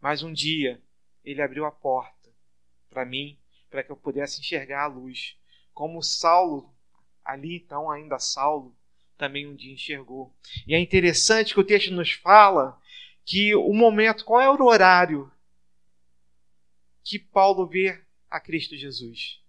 Mas 0.00 0.22
um 0.22 0.32
dia 0.32 0.80
ele 1.24 1.42
abriu 1.42 1.64
a 1.64 1.70
porta 1.70 2.30
para 2.88 3.04
mim, 3.04 3.38
para 3.68 3.84
que 3.84 3.90
eu 3.90 3.96
pudesse 3.96 4.40
enxergar 4.40 4.84
a 4.84 4.88
luz, 4.88 5.36
como 5.72 6.02
Saulo, 6.02 6.74
ali 7.24 7.56
então 7.56 7.90
ainda 7.90 8.18
Saulo, 8.18 8.76
também 9.16 9.46
um 9.46 9.54
dia 9.54 9.72
enxergou. 9.72 10.34
E 10.66 10.74
é 10.74 10.78
interessante 10.78 11.54
que 11.54 11.60
o 11.60 11.64
texto 11.64 11.92
nos 11.92 12.12
fala 12.12 12.80
que 13.24 13.54
o 13.54 13.72
momento, 13.72 14.24
qual 14.24 14.40
é 14.40 14.50
o 14.50 14.64
horário 14.64 15.30
que 17.04 17.18
Paulo 17.18 17.66
vê 17.66 18.02
a 18.28 18.40
Cristo 18.40 18.76
Jesus? 18.76 19.39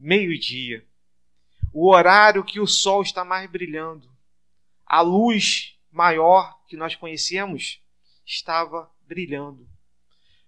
Meio-dia, 0.00 0.84
o 1.72 1.92
horário 1.92 2.42
que 2.42 2.58
o 2.58 2.66
sol 2.66 3.02
está 3.02 3.24
mais 3.24 3.48
brilhando. 3.48 4.10
A 4.86 5.02
luz 5.02 5.78
maior 5.92 6.58
que 6.66 6.76
nós 6.76 6.96
conhecemos 6.96 7.80
estava 8.24 8.90
brilhando. 9.06 9.68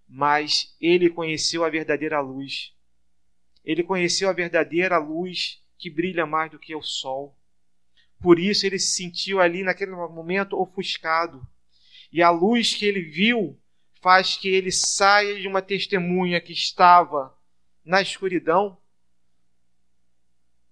Mas 0.09 0.75
ele 0.81 1.11
conheceu 1.11 1.65
a 1.65 1.71
verdadeira 1.71 2.21
luz. 2.21 2.73
Ele 3.65 3.83
conheceu 3.83 4.29
a 4.29 4.33
verdadeira 4.33 4.99
luz 4.99 5.63
que 5.79 5.91
brilha 5.91 6.27
mais 6.27 6.51
do 6.51 6.59
que 6.59 6.75
o 6.75 6.83
sol. 6.83 7.37
Por 8.21 8.39
isso 8.39 8.67
ele 8.67 8.79
se 8.79 8.97
sentiu 8.97 9.41
ali 9.41 9.63
naquele 9.63 9.93
momento 9.93 10.59
ofuscado. 10.59 11.47
E 12.11 12.23
a 12.23 12.31
luz 12.31 12.75
que 12.75 12.85
ele 12.85 13.03
viu 13.03 13.59
faz 14.01 14.37
que 14.37 14.49
ele 14.49 14.73
saia 14.73 15.39
de 15.39 15.47
uma 15.47 15.63
testemunha 15.63 16.41
que 16.41 16.53
estava 16.53 17.37
na 17.85 18.03
escuridão 18.03 18.77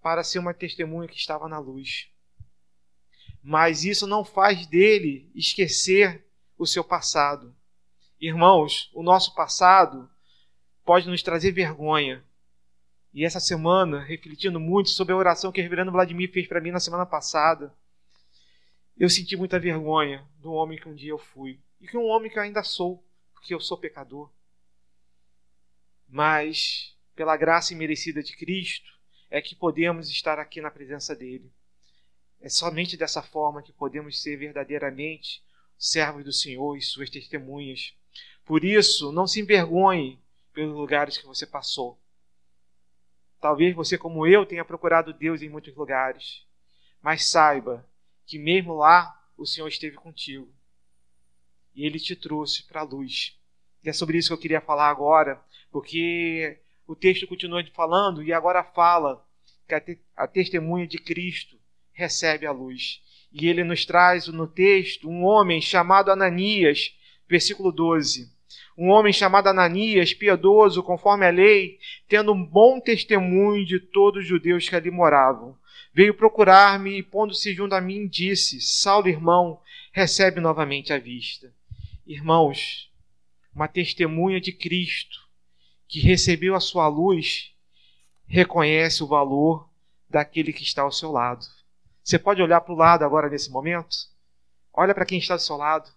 para 0.00 0.24
ser 0.24 0.38
uma 0.38 0.54
testemunha 0.54 1.08
que 1.08 1.16
estava 1.16 1.48
na 1.48 1.58
luz. 1.58 2.08
Mas 3.42 3.84
isso 3.84 4.06
não 4.06 4.24
faz 4.24 4.66
dele 4.66 5.30
esquecer 5.34 6.24
o 6.58 6.66
seu 6.66 6.84
passado. 6.84 7.54
Irmãos, 8.20 8.90
o 8.92 9.02
nosso 9.02 9.34
passado 9.34 10.10
pode 10.84 11.08
nos 11.08 11.22
trazer 11.22 11.52
vergonha. 11.52 12.24
E 13.12 13.24
essa 13.24 13.40
semana, 13.40 14.00
refletindo 14.00 14.60
muito 14.60 14.90
sobre 14.90 15.12
a 15.12 15.16
oração 15.16 15.50
que 15.50 15.60
o 15.60 15.62
reverendo 15.62 15.90
Vladimir 15.90 16.30
fez 16.30 16.46
para 16.46 16.60
mim 16.60 16.70
na 16.70 16.80
semana 16.80 17.06
passada, 17.06 17.74
eu 18.96 19.08
senti 19.08 19.36
muita 19.36 19.58
vergonha 19.58 20.26
do 20.38 20.52
homem 20.52 20.78
que 20.78 20.88
um 20.88 20.94
dia 20.94 21.10
eu 21.10 21.18
fui 21.18 21.58
e 21.80 21.88
que 21.88 21.96
um 21.96 22.06
homem 22.06 22.30
que 22.30 22.38
eu 22.38 22.42
ainda 22.42 22.62
sou, 22.62 23.02
porque 23.32 23.54
eu 23.54 23.60
sou 23.60 23.78
pecador. 23.78 24.30
Mas, 26.06 26.94
pela 27.14 27.36
graça 27.36 27.72
imerecida 27.72 28.22
de 28.22 28.36
Cristo, 28.36 28.99
é 29.30 29.40
que 29.40 29.54
podemos 29.54 30.10
estar 30.10 30.38
aqui 30.38 30.60
na 30.60 30.70
presença 30.70 31.14
dele. 31.14 31.50
É 32.40 32.48
somente 32.48 32.96
dessa 32.96 33.22
forma 33.22 33.62
que 33.62 33.72
podemos 33.72 34.20
ser 34.20 34.36
verdadeiramente 34.36 35.42
servos 35.78 36.24
do 36.24 36.32
Senhor 36.32 36.76
e 36.76 36.82
suas 36.82 37.08
testemunhas. 37.08 37.94
Por 38.44 38.64
isso, 38.64 39.12
não 39.12 39.26
se 39.26 39.40
envergonhe 39.40 40.18
pelos 40.52 40.74
lugares 40.74 41.16
que 41.16 41.26
você 41.26 41.46
passou. 41.46 41.98
Talvez 43.40 43.74
você, 43.74 43.96
como 43.96 44.26
eu, 44.26 44.44
tenha 44.44 44.64
procurado 44.64 45.12
Deus 45.12 45.40
em 45.40 45.48
muitos 45.48 45.74
lugares, 45.74 46.44
mas 47.00 47.30
saiba 47.30 47.86
que 48.26 48.38
mesmo 48.38 48.74
lá 48.74 49.18
o 49.36 49.46
Senhor 49.46 49.68
esteve 49.68 49.96
contigo 49.96 50.52
e 51.74 51.86
Ele 51.86 51.98
te 51.98 52.14
trouxe 52.14 52.64
para 52.64 52.80
a 52.80 52.84
luz. 52.84 53.38
E 53.82 53.88
é 53.88 53.92
sobre 53.92 54.18
isso 54.18 54.28
que 54.28 54.34
eu 54.34 54.38
queria 54.38 54.60
falar 54.60 54.90
agora, 54.90 55.42
porque 55.70 56.58
o 56.90 56.96
texto 56.96 57.24
continua 57.26 57.64
falando 57.72 58.20
e 58.20 58.32
agora 58.32 58.64
fala 58.64 59.24
que 59.68 59.74
a, 59.74 59.80
te 59.80 60.00
a 60.16 60.26
testemunha 60.26 60.88
de 60.88 60.98
Cristo 60.98 61.56
recebe 61.92 62.46
a 62.46 62.50
luz. 62.52 63.00
E 63.32 63.48
ele 63.48 63.62
nos 63.62 63.84
traz 63.84 64.26
no 64.26 64.48
texto 64.48 65.08
um 65.08 65.24
homem 65.24 65.60
chamado 65.60 66.10
Ananias, 66.10 66.92
versículo 67.28 67.70
12 67.70 68.28
um 68.76 68.88
homem 68.88 69.12
chamado 69.12 69.46
Ananias, 69.46 70.14
piedoso 70.14 70.82
conforme 70.82 71.26
a 71.26 71.30
lei, 71.30 71.78
tendo 72.08 72.32
um 72.32 72.42
bom 72.42 72.80
testemunho 72.80 73.62
de 73.64 73.78
todos 73.78 74.22
os 74.22 74.28
judeus 74.28 74.66
que 74.66 74.74
ali 74.74 74.90
moravam. 74.90 75.54
Veio 75.92 76.14
procurar-me 76.14 76.98
e, 76.98 77.02
pondo-se 77.02 77.52
junto 77.52 77.74
a 77.74 77.80
mim, 77.80 78.08
disse: 78.08 78.58
Saulo, 78.58 79.06
irmão, 79.06 79.60
recebe 79.92 80.40
novamente 80.40 80.94
a 80.94 80.98
vista. 80.98 81.52
Irmãos, 82.06 82.90
uma 83.54 83.68
testemunha 83.68 84.40
de 84.40 84.50
Cristo 84.50 85.29
que 85.90 85.98
recebeu 85.98 86.54
a 86.54 86.60
sua 86.60 86.86
luz 86.86 87.52
reconhece 88.28 89.02
o 89.02 89.08
valor 89.08 89.68
daquele 90.08 90.52
que 90.52 90.62
está 90.62 90.82
ao 90.82 90.92
seu 90.92 91.10
lado. 91.10 91.44
Você 92.04 92.16
pode 92.16 92.40
olhar 92.40 92.60
para 92.60 92.72
o 92.72 92.76
lado 92.76 93.04
agora 93.04 93.28
nesse 93.28 93.50
momento? 93.50 93.96
Olha 94.72 94.94
para 94.94 95.04
quem 95.04 95.18
está 95.18 95.34
do 95.34 95.42
seu 95.42 95.56
lado. 95.56 95.90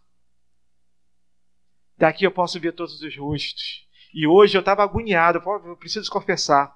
Daqui 1.95 2.25
eu 2.25 2.31
posso 2.31 2.59
ver 2.59 2.73
todos 2.73 2.99
os 3.03 3.15
rostos. 3.15 3.87
E 4.11 4.25
hoje 4.25 4.57
eu 4.57 4.61
estava 4.61 4.81
agoniado, 4.81 5.41
eu 5.63 5.77
preciso 5.77 6.09
confessar. 6.09 6.75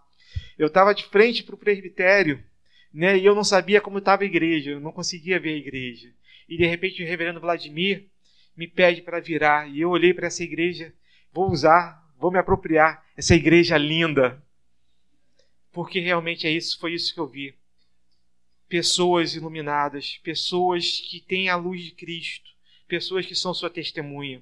Eu 0.55 0.67
estava 0.67 0.93
de 0.93 1.03
frente 1.05 1.43
para 1.43 1.55
o 1.55 1.57
presbitério, 1.57 2.43
né, 2.93 3.17
e 3.17 3.25
eu 3.25 3.33
não 3.33 3.43
sabia 3.43 3.81
como 3.81 3.97
estava 3.97 4.21
a 4.21 4.27
igreja, 4.27 4.71
eu 4.71 4.79
não 4.79 4.91
conseguia 4.91 5.39
ver 5.39 5.55
a 5.55 5.57
igreja. 5.57 6.13
E 6.47 6.55
de 6.55 6.67
repente 6.67 7.01
o 7.01 7.07
reverendo 7.07 7.41
Vladimir 7.41 8.07
me 8.55 8.67
pede 8.67 9.01
para 9.01 9.19
virar, 9.19 9.67
e 9.67 9.81
eu 9.81 9.89
olhei 9.89 10.13
para 10.13 10.27
essa 10.27 10.43
igreja, 10.43 10.93
vou 11.33 11.51
usar, 11.51 12.06
vou 12.17 12.31
me 12.31 12.39
apropriar, 12.39 13.05
essa 13.15 13.35
igreja 13.35 13.77
linda. 13.77 14.41
Porque 15.71 15.99
realmente 15.99 16.47
é 16.47 16.51
isso, 16.51 16.79
foi 16.79 16.93
isso 16.93 17.13
que 17.13 17.19
eu 17.19 17.27
vi. 17.27 17.53
Pessoas 18.67 19.35
iluminadas, 19.35 20.17
pessoas 20.23 20.99
que 20.99 21.21
têm 21.21 21.49
a 21.49 21.55
luz 21.55 21.83
de 21.83 21.91
Cristo, 21.91 22.49
pessoas 22.87 23.25
que 23.25 23.35
são 23.35 23.53
sua 23.53 23.69
testemunha. 23.69 24.41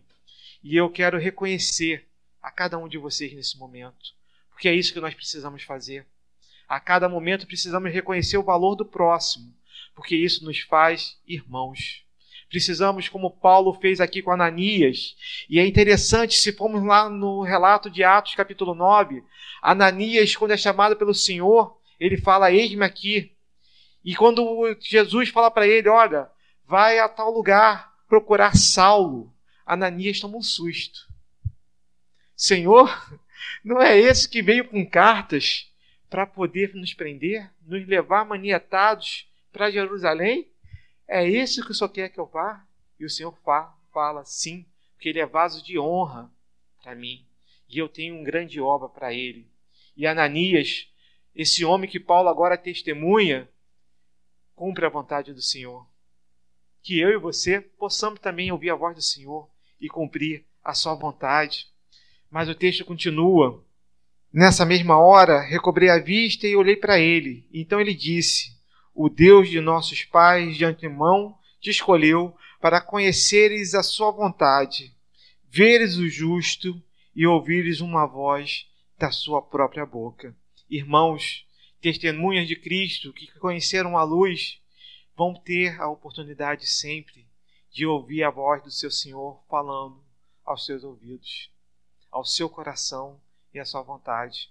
E 0.63 0.75
eu 0.75 0.89
quero 0.89 1.17
reconhecer 1.17 2.07
a 2.41 2.49
cada 2.49 2.77
um 2.77 2.87
de 2.87 2.97
vocês 2.97 3.33
nesse 3.33 3.57
momento, 3.57 4.13
porque 4.49 4.67
é 4.67 4.73
isso 4.73 4.93
que 4.93 4.99
nós 4.99 5.13
precisamos 5.13 5.63
fazer. 5.63 6.05
A 6.67 6.79
cada 6.79 7.09
momento 7.09 7.45
precisamos 7.45 7.91
reconhecer 7.91 8.37
o 8.37 8.43
valor 8.43 8.75
do 8.75 8.85
próximo, 8.85 9.53
porque 9.93 10.15
isso 10.15 10.43
nos 10.43 10.59
faz 10.61 11.19
irmãos. 11.27 12.04
Precisamos, 12.55 13.09
como 13.09 13.29
Paulo 13.29 13.73
fez 13.73 13.99
aqui 13.99 14.21
com 14.21 14.31
Ananias, 14.31 15.17
e 15.49 15.59
é 15.59 15.67
interessante, 15.67 16.37
se 16.37 16.53
formos 16.53 16.81
lá 16.85 17.09
no 17.09 17.41
relato 17.41 17.89
de 17.89 18.01
Atos, 18.01 18.33
capítulo 18.33 18.73
9, 18.73 19.21
Ananias, 19.61 20.37
quando 20.37 20.51
é 20.51 20.57
chamado 20.57 20.95
pelo 20.95 21.13
Senhor, 21.13 21.77
ele 21.99 22.15
fala: 22.15 22.53
Eis-me 22.53 22.85
aqui. 22.85 23.35
E 24.05 24.15
quando 24.15 24.73
Jesus 24.79 25.27
fala 25.27 25.51
para 25.51 25.67
ele: 25.67 25.89
Olha, 25.89 26.29
vai 26.65 26.97
a 26.97 27.09
tal 27.09 27.29
lugar 27.29 27.91
procurar 28.07 28.55
Saulo. 28.55 29.33
Ananias 29.65 30.21
toma 30.21 30.37
um 30.37 30.41
susto. 30.41 31.11
Senhor, 32.37 32.89
não 33.65 33.81
é 33.81 33.99
esse 33.99 34.29
que 34.29 34.41
veio 34.41 34.63
com 34.69 34.89
cartas 34.89 35.69
para 36.09 36.25
poder 36.25 36.73
nos 36.73 36.93
prender, 36.93 37.51
nos 37.67 37.85
levar 37.85 38.23
manietados 38.23 39.27
para 39.51 39.69
Jerusalém? 39.69 40.54
É 41.07 41.27
esse 41.27 41.63
que 41.63 41.71
o 41.71 41.73
Senhor 41.73 41.89
quer 41.89 42.09
que 42.09 42.19
eu 42.19 42.25
vá? 42.25 42.65
E 42.99 43.05
o 43.05 43.09
Senhor 43.09 43.35
fala, 43.91 44.23
sim, 44.25 44.65
porque 44.93 45.09
ele 45.09 45.19
é 45.19 45.25
vaso 45.25 45.63
de 45.63 45.77
honra 45.77 46.31
para 46.81 46.95
mim. 46.95 47.25
E 47.69 47.77
eu 47.77 47.89
tenho 47.89 48.15
uma 48.15 48.23
grande 48.23 48.59
obra 48.59 48.87
para 48.89 49.13
ele. 49.13 49.47
E 49.95 50.05
Ananias, 50.05 50.87
esse 51.35 51.63
homem 51.65 51.89
que 51.89 51.99
Paulo 51.99 52.29
agora 52.29 52.57
testemunha, 52.57 53.49
cumpre 54.55 54.85
a 54.85 54.89
vontade 54.89 55.33
do 55.33 55.41
Senhor. 55.41 55.85
Que 56.81 56.99
eu 56.99 57.09
e 57.09 57.17
você 57.17 57.59
possamos 57.59 58.19
também 58.19 58.51
ouvir 58.51 58.69
a 58.69 58.75
voz 58.75 58.95
do 58.95 59.01
Senhor 59.01 59.49
e 59.79 59.87
cumprir 59.87 60.45
a 60.63 60.73
sua 60.73 60.95
vontade. 60.95 61.67
Mas 62.29 62.49
o 62.49 62.55
texto 62.55 62.85
continua. 62.85 63.63
Nessa 64.31 64.65
mesma 64.65 64.99
hora, 64.99 65.41
recobrei 65.41 65.89
a 65.89 65.99
vista 65.99 66.47
e 66.47 66.55
olhei 66.55 66.75
para 66.75 66.99
ele. 66.99 67.47
Então 67.53 67.79
ele 67.79 67.93
disse: 67.93 68.54
O 68.97 69.09
Deus 69.09 69.49
de 69.49 69.59
nossos 69.59 70.05
pais 70.05 70.55
de 70.55 70.63
antemão 70.63 71.37
te 71.59 71.69
escolheu 71.69 72.33
para 72.61 72.79
conheceres 72.79 73.75
a 73.75 73.83
sua 73.83 74.09
vontade, 74.09 74.95
veres 75.43 75.97
o 75.97 76.07
justo 76.07 76.81
e 77.13 77.27
ouvires 77.27 77.81
uma 77.81 78.05
voz 78.05 78.65
da 78.97 79.11
sua 79.11 79.41
própria 79.41 79.85
boca. 79.85 80.33
Irmãos, 80.69 81.45
testemunhas 81.81 82.47
de 82.47 82.55
Cristo 82.55 83.11
que 83.11 83.27
conheceram 83.37 83.97
a 83.97 84.03
luz 84.03 84.61
vão 85.13 85.33
ter 85.33 85.77
a 85.81 85.89
oportunidade 85.89 86.65
sempre 86.65 87.27
de 87.69 87.85
ouvir 87.85 88.23
a 88.23 88.29
voz 88.29 88.63
do 88.63 88.71
seu 88.71 88.89
Senhor 88.89 89.43
falando 89.49 90.01
aos 90.45 90.65
seus 90.65 90.85
ouvidos, 90.85 91.51
ao 92.09 92.23
seu 92.23 92.49
coração 92.49 93.19
e 93.53 93.59
à 93.59 93.65
sua 93.65 93.81
vontade. 93.81 94.49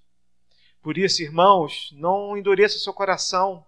Por 0.83 0.99
isso, 0.99 1.23
irmãos, 1.23 1.91
não 1.93 2.37
endureça 2.37 2.77
o 2.77 2.81
seu 2.81 2.93
coração. 2.93 3.65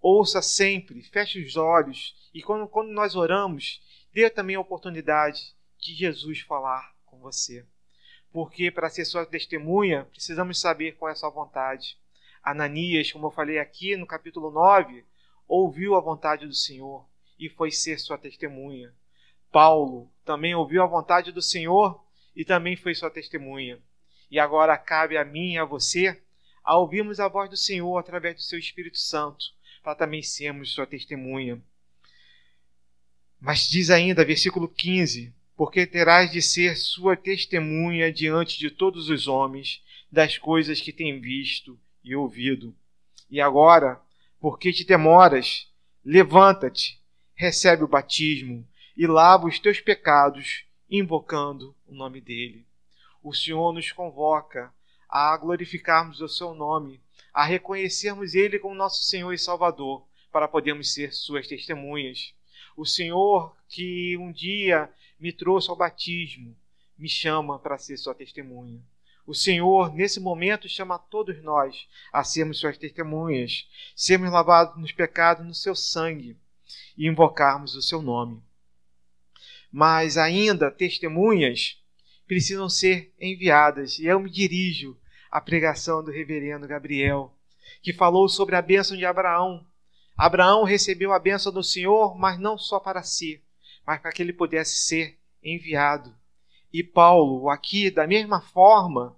Ouça 0.00 0.40
sempre, 0.40 1.02
feche 1.02 1.44
os 1.44 1.56
olhos 1.56 2.16
e 2.32 2.42
quando, 2.42 2.66
quando 2.66 2.90
nós 2.90 3.14
oramos, 3.14 3.82
dê 4.12 4.30
também 4.30 4.56
a 4.56 4.60
oportunidade 4.60 5.54
de 5.78 5.94
Jesus 5.94 6.40
falar 6.40 6.94
com 7.04 7.18
você. 7.18 7.66
Porque 8.32 8.70
para 8.70 8.88
ser 8.88 9.04
sua 9.04 9.26
testemunha, 9.26 10.04
precisamos 10.04 10.60
saber 10.60 10.92
qual 10.92 11.08
é 11.08 11.12
a 11.12 11.16
sua 11.16 11.30
vontade. 11.30 11.98
Ananias, 12.42 13.12
como 13.12 13.26
eu 13.26 13.30
falei 13.30 13.58
aqui 13.58 13.96
no 13.96 14.06
capítulo 14.06 14.50
9, 14.50 15.04
ouviu 15.46 15.94
a 15.94 16.00
vontade 16.00 16.46
do 16.46 16.54
Senhor 16.54 17.06
e 17.38 17.48
foi 17.48 17.70
ser 17.70 17.98
sua 17.98 18.16
testemunha. 18.16 18.94
Paulo 19.50 20.10
também 20.24 20.54
ouviu 20.54 20.82
a 20.82 20.86
vontade 20.86 21.32
do 21.32 21.42
Senhor 21.42 22.02
e 22.34 22.44
também 22.44 22.76
foi 22.76 22.94
sua 22.94 23.10
testemunha. 23.10 23.82
E 24.30 24.38
agora 24.38 24.78
cabe 24.78 25.18
a 25.18 25.24
mim 25.24 25.54
e 25.54 25.58
a 25.58 25.64
você 25.64 26.22
a 26.62 26.76
ouvirmos 26.76 27.18
a 27.18 27.26
voz 27.26 27.50
do 27.50 27.56
Senhor 27.56 27.98
através 27.98 28.36
do 28.36 28.42
seu 28.42 28.58
Espírito 28.58 28.98
Santo, 28.98 29.44
para 29.82 29.94
também 29.94 30.22
sermos 30.22 30.72
sua 30.72 30.86
testemunha. 30.86 31.60
Mas 33.40 33.68
diz 33.68 33.90
ainda, 33.90 34.24
versículo 34.24 34.68
15: 34.68 35.32
Porque 35.56 35.86
terás 35.86 36.30
de 36.30 36.42
ser 36.42 36.76
sua 36.76 37.16
testemunha 37.16 38.12
diante 38.12 38.58
de 38.58 38.70
todos 38.70 39.08
os 39.08 39.26
homens 39.26 39.82
das 40.10 40.38
coisas 40.38 40.80
que 40.80 40.92
tem 40.92 41.20
visto 41.20 41.78
e 42.04 42.14
ouvido. 42.14 42.74
E 43.30 43.40
agora, 43.40 44.00
porque 44.40 44.72
te 44.72 44.84
demoras, 44.84 45.68
levanta-te 46.04 47.00
recebe 47.40 47.82
o 47.82 47.88
batismo 47.88 48.68
e 48.94 49.06
lava 49.06 49.46
os 49.46 49.58
teus 49.58 49.80
pecados, 49.80 50.66
invocando 50.90 51.74
o 51.88 51.94
nome 51.94 52.20
dele. 52.20 52.66
O 53.22 53.32
Senhor 53.32 53.72
nos 53.72 53.90
convoca 53.90 54.70
a 55.08 55.34
glorificarmos 55.38 56.20
o 56.20 56.28
seu 56.28 56.52
nome, 56.52 57.00
a 57.32 57.44
reconhecermos 57.44 58.34
ele 58.34 58.58
como 58.58 58.74
nosso 58.74 59.04
Senhor 59.04 59.32
e 59.32 59.38
Salvador, 59.38 60.04
para 60.32 60.48
podermos 60.48 60.92
ser 60.92 61.12
suas 61.12 61.46
testemunhas. 61.46 62.34
O 62.76 62.86
Senhor 62.86 63.56
que 63.68 64.16
um 64.16 64.32
dia 64.32 64.90
me 65.18 65.32
trouxe 65.32 65.70
ao 65.70 65.76
batismo, 65.76 66.56
me 66.98 67.08
chama 67.08 67.58
para 67.58 67.78
ser 67.78 67.96
sua 67.96 68.14
testemunha. 68.14 68.80
O 69.26 69.34
Senhor, 69.34 69.94
nesse 69.94 70.18
momento, 70.18 70.68
chama 70.68 70.98
todos 70.98 71.40
nós 71.42 71.86
a 72.12 72.24
sermos 72.24 72.58
suas 72.58 72.76
testemunhas, 72.76 73.68
sermos 73.94 74.30
lavados 74.32 74.76
nos 74.80 74.92
pecados 74.92 75.46
no 75.46 75.54
seu 75.54 75.74
sangue 75.76 76.36
e 76.96 77.06
invocarmos 77.06 77.74
o 77.74 77.82
seu 77.82 78.02
nome. 78.02 78.42
Mas 79.70 80.16
ainda 80.16 80.70
testemunhas 80.70 81.80
precisam 82.26 82.68
ser 82.68 83.12
enviadas, 83.20 83.98
e 83.98 84.06
eu 84.06 84.18
me 84.20 84.30
dirijo 84.30 84.96
à 85.30 85.40
pregação 85.40 86.02
do 86.02 86.10
reverendo 86.10 86.66
Gabriel, 86.66 87.32
que 87.82 87.92
falou 87.92 88.28
sobre 88.28 88.56
a 88.56 88.62
bênção 88.62 88.96
de 88.96 89.04
Abraão. 89.04 89.64
Abraão 90.16 90.64
recebeu 90.64 91.12
a 91.12 91.18
bênção 91.18 91.52
do 91.52 91.62
Senhor, 91.62 92.16
mas 92.18 92.38
não 92.38 92.58
só 92.58 92.80
para 92.80 93.02
si, 93.02 93.42
mas 93.86 94.00
para 94.00 94.12
que 94.12 94.22
ele 94.22 94.32
pudesse 94.32 94.78
ser 94.78 95.18
enviado. 95.42 96.14
E 96.72 96.82
Paulo, 96.82 97.48
aqui, 97.48 97.90
da 97.90 98.06
mesma 98.06 98.40
forma, 98.40 99.16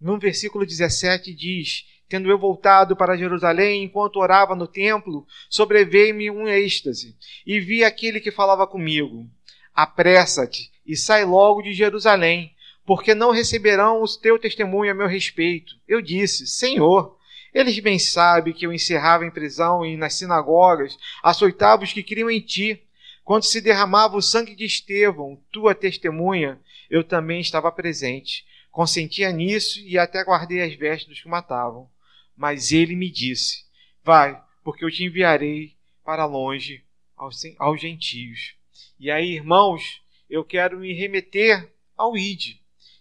no 0.00 0.18
versículo 0.18 0.64
17, 0.64 1.34
diz 1.34 1.86
Tendo 2.08 2.30
eu 2.30 2.38
voltado 2.38 2.96
para 2.96 3.18
Jerusalém, 3.18 3.84
enquanto 3.84 4.16
orava 4.16 4.54
no 4.54 4.66
templo, 4.66 5.26
sobreveio-me 5.50 6.30
um 6.30 6.48
êxtase, 6.48 7.14
e 7.46 7.60
vi 7.60 7.84
aquele 7.84 8.18
que 8.18 8.30
falava 8.30 8.66
comigo: 8.66 9.28
Apressa-te 9.74 10.72
e 10.86 10.96
sai 10.96 11.26
logo 11.26 11.60
de 11.60 11.74
Jerusalém, 11.74 12.54
porque 12.88 13.14
não 13.14 13.32
receberão 13.32 14.02
o 14.02 14.08
teu 14.08 14.38
testemunho 14.38 14.90
a 14.90 14.94
meu 14.94 15.06
respeito. 15.06 15.78
Eu 15.86 16.00
disse: 16.00 16.46
Senhor, 16.46 17.18
Eles 17.52 17.78
bem 17.80 17.98
sabem 17.98 18.54
que 18.54 18.64
eu 18.64 18.72
encerrava 18.72 19.26
em 19.26 19.30
prisão 19.30 19.84
e 19.84 19.94
nas 19.94 20.14
sinagogas, 20.14 20.96
açoitava 21.22 21.84
os 21.84 21.92
que 21.92 22.02
criam 22.02 22.30
em 22.30 22.40
ti. 22.40 22.82
Quando 23.24 23.42
se 23.42 23.60
derramava 23.60 24.16
o 24.16 24.22
sangue 24.22 24.54
de 24.54 24.64
Estevão, 24.64 25.38
tua 25.52 25.74
testemunha, 25.74 26.58
eu 26.88 27.04
também 27.04 27.42
estava 27.42 27.70
presente. 27.70 28.46
Consentia 28.70 29.30
nisso 29.32 29.80
e 29.80 29.98
até 29.98 30.24
guardei 30.24 30.62
as 30.62 30.72
vestes 30.74 31.08
dos 31.08 31.20
que 31.20 31.28
matavam. 31.28 31.90
Mas 32.34 32.72
ele 32.72 32.96
me 32.96 33.10
disse: 33.10 33.66
Vai, 34.02 34.40
porque 34.64 34.82
eu 34.82 34.90
te 34.90 35.04
enviarei 35.04 35.74
para 36.02 36.24
longe 36.24 36.82
aos, 37.14 37.38
aos 37.58 37.78
gentios. 37.78 38.54
E 38.98 39.10
aí, 39.10 39.34
irmãos, 39.34 40.00
eu 40.30 40.42
quero 40.42 40.78
me 40.78 40.94
remeter 40.94 41.70
ao 41.94 42.16
ID. 42.16 42.56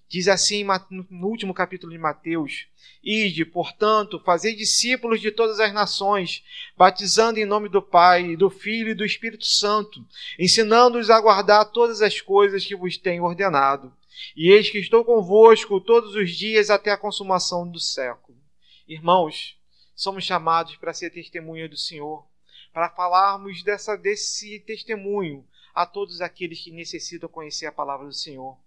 Diz 0.09 0.29
assim 0.29 0.65
no 0.89 1.27
último 1.27 1.53
capítulo 1.53 1.91
de 1.91 1.97
Mateus: 1.97 2.67
Ide, 3.03 3.43
portanto, 3.43 4.21
fazei 4.23 4.55
discípulos 4.55 5.19
de 5.19 5.31
todas 5.31 5.59
as 5.59 5.73
nações, 5.73 6.43
batizando 6.77 7.39
em 7.39 7.45
nome 7.45 7.67
do 7.67 7.81
Pai, 7.81 8.37
do 8.37 8.49
Filho 8.49 8.91
e 8.91 8.95
do 8.95 9.03
Espírito 9.03 9.45
Santo, 9.45 10.05
ensinando-os 10.39 11.09
a 11.09 11.19
guardar 11.19 11.71
todas 11.71 12.01
as 12.01 12.21
coisas 12.21 12.65
que 12.65 12.75
vos 12.75 12.97
tenho 12.97 13.25
ordenado. 13.25 13.93
E 14.35 14.49
eis 14.49 14.69
que 14.69 14.79
estou 14.79 15.03
convosco 15.03 15.81
todos 15.81 16.15
os 16.15 16.31
dias 16.31 16.69
até 16.69 16.91
a 16.91 16.97
consumação 16.97 17.69
do 17.69 17.79
século. 17.79 18.37
Irmãos, 18.87 19.57
somos 19.93 20.23
chamados 20.23 20.77
para 20.77 20.93
ser 20.93 21.09
testemunha 21.09 21.67
do 21.67 21.75
Senhor, 21.75 22.25
para 22.71 22.89
falarmos 22.89 23.61
dessa, 23.61 23.97
desse 23.97 24.59
testemunho 24.61 25.45
a 25.75 25.85
todos 25.85 26.21
aqueles 26.21 26.61
que 26.61 26.71
necessitam 26.71 27.29
conhecer 27.29 27.65
a 27.65 27.71
palavra 27.71 28.07
do 28.07 28.13
Senhor. 28.13 28.57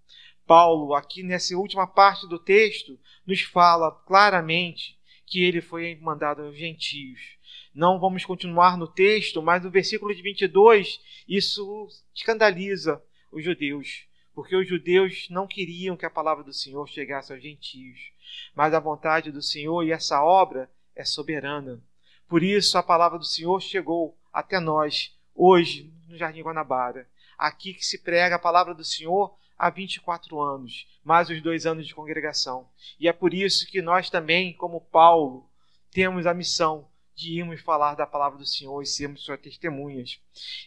Paulo, 0.46 0.94
aqui 0.94 1.22
nessa 1.22 1.56
última 1.56 1.86
parte 1.86 2.28
do 2.28 2.38
texto, 2.38 2.98
nos 3.26 3.40
fala 3.42 3.92
claramente 4.06 4.98
que 5.26 5.44
ele 5.44 5.60
foi 5.60 5.94
mandado 5.96 6.42
aos 6.42 6.56
gentios. 6.56 7.38
Não 7.72 8.00
vamos 8.00 8.24
continuar 8.24 8.76
no 8.76 8.88
texto, 8.88 9.40
mas 9.40 9.62
no 9.62 9.70
versículo 9.70 10.14
de 10.14 10.20
22, 10.22 11.00
isso 11.28 11.88
escandaliza 12.12 13.00
os 13.30 13.44
judeus, 13.44 14.06
porque 14.34 14.56
os 14.56 14.68
judeus 14.68 15.28
não 15.30 15.46
queriam 15.46 15.96
que 15.96 16.04
a 16.04 16.10
palavra 16.10 16.42
do 16.42 16.52
Senhor 16.52 16.88
chegasse 16.88 17.32
aos 17.32 17.40
gentios. 17.40 18.12
Mas 18.54 18.74
a 18.74 18.80
vontade 18.80 19.30
do 19.30 19.40
Senhor 19.40 19.84
e 19.84 19.92
essa 19.92 20.22
obra 20.22 20.68
é 20.96 21.04
soberana. 21.04 21.80
Por 22.28 22.42
isso 22.42 22.76
a 22.76 22.82
palavra 22.82 23.18
do 23.18 23.24
Senhor 23.24 23.60
chegou 23.60 24.16
até 24.32 24.58
nós 24.58 25.16
hoje 25.34 25.92
no 26.08 26.16
Jardim 26.16 26.42
Guanabara. 26.42 27.08
Aqui 27.38 27.72
que 27.72 27.84
se 27.86 27.98
prega 28.02 28.36
a 28.36 28.38
palavra 28.38 28.74
do 28.74 28.84
Senhor 28.84 29.34
há 29.60 29.68
24 29.68 30.40
anos, 30.40 30.86
mais 31.04 31.28
os 31.28 31.42
dois 31.42 31.66
anos 31.66 31.86
de 31.86 31.94
congregação. 31.94 32.66
E 32.98 33.06
é 33.06 33.12
por 33.12 33.34
isso 33.34 33.70
que 33.70 33.82
nós 33.82 34.08
também, 34.08 34.54
como 34.54 34.80
Paulo, 34.80 35.46
temos 35.90 36.26
a 36.26 36.32
missão 36.32 36.88
de 37.14 37.38
irmos 37.38 37.60
falar 37.60 37.94
da 37.94 38.06
palavra 38.06 38.38
do 38.38 38.46
Senhor 38.46 38.80
e 38.80 38.86
sermos 38.86 39.22
suas 39.22 39.38
testemunhas. 39.38 40.18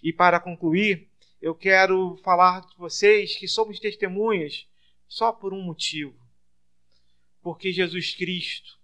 E 0.04 0.14
para 0.14 0.40
concluir, 0.40 1.10
eu 1.42 1.56
quero 1.56 2.18
falar 2.24 2.68
de 2.68 2.78
vocês 2.78 3.36
que 3.36 3.48
somos 3.48 3.80
testemunhas 3.80 4.68
só 5.08 5.32
por 5.32 5.56
um 5.56 5.64
motivo. 5.64 6.16
Porque 7.42 7.72
Jesus 7.74 8.14
Cristo 8.14 8.80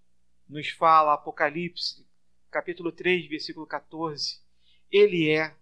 nos 0.49 0.69
fala, 0.69 1.13
Apocalipse, 1.13 2.03
capítulo 2.49 2.91
3, 2.91 3.27
versículo 3.27 3.67
14, 3.67 4.39
ele 4.91 5.29
é 5.29 5.55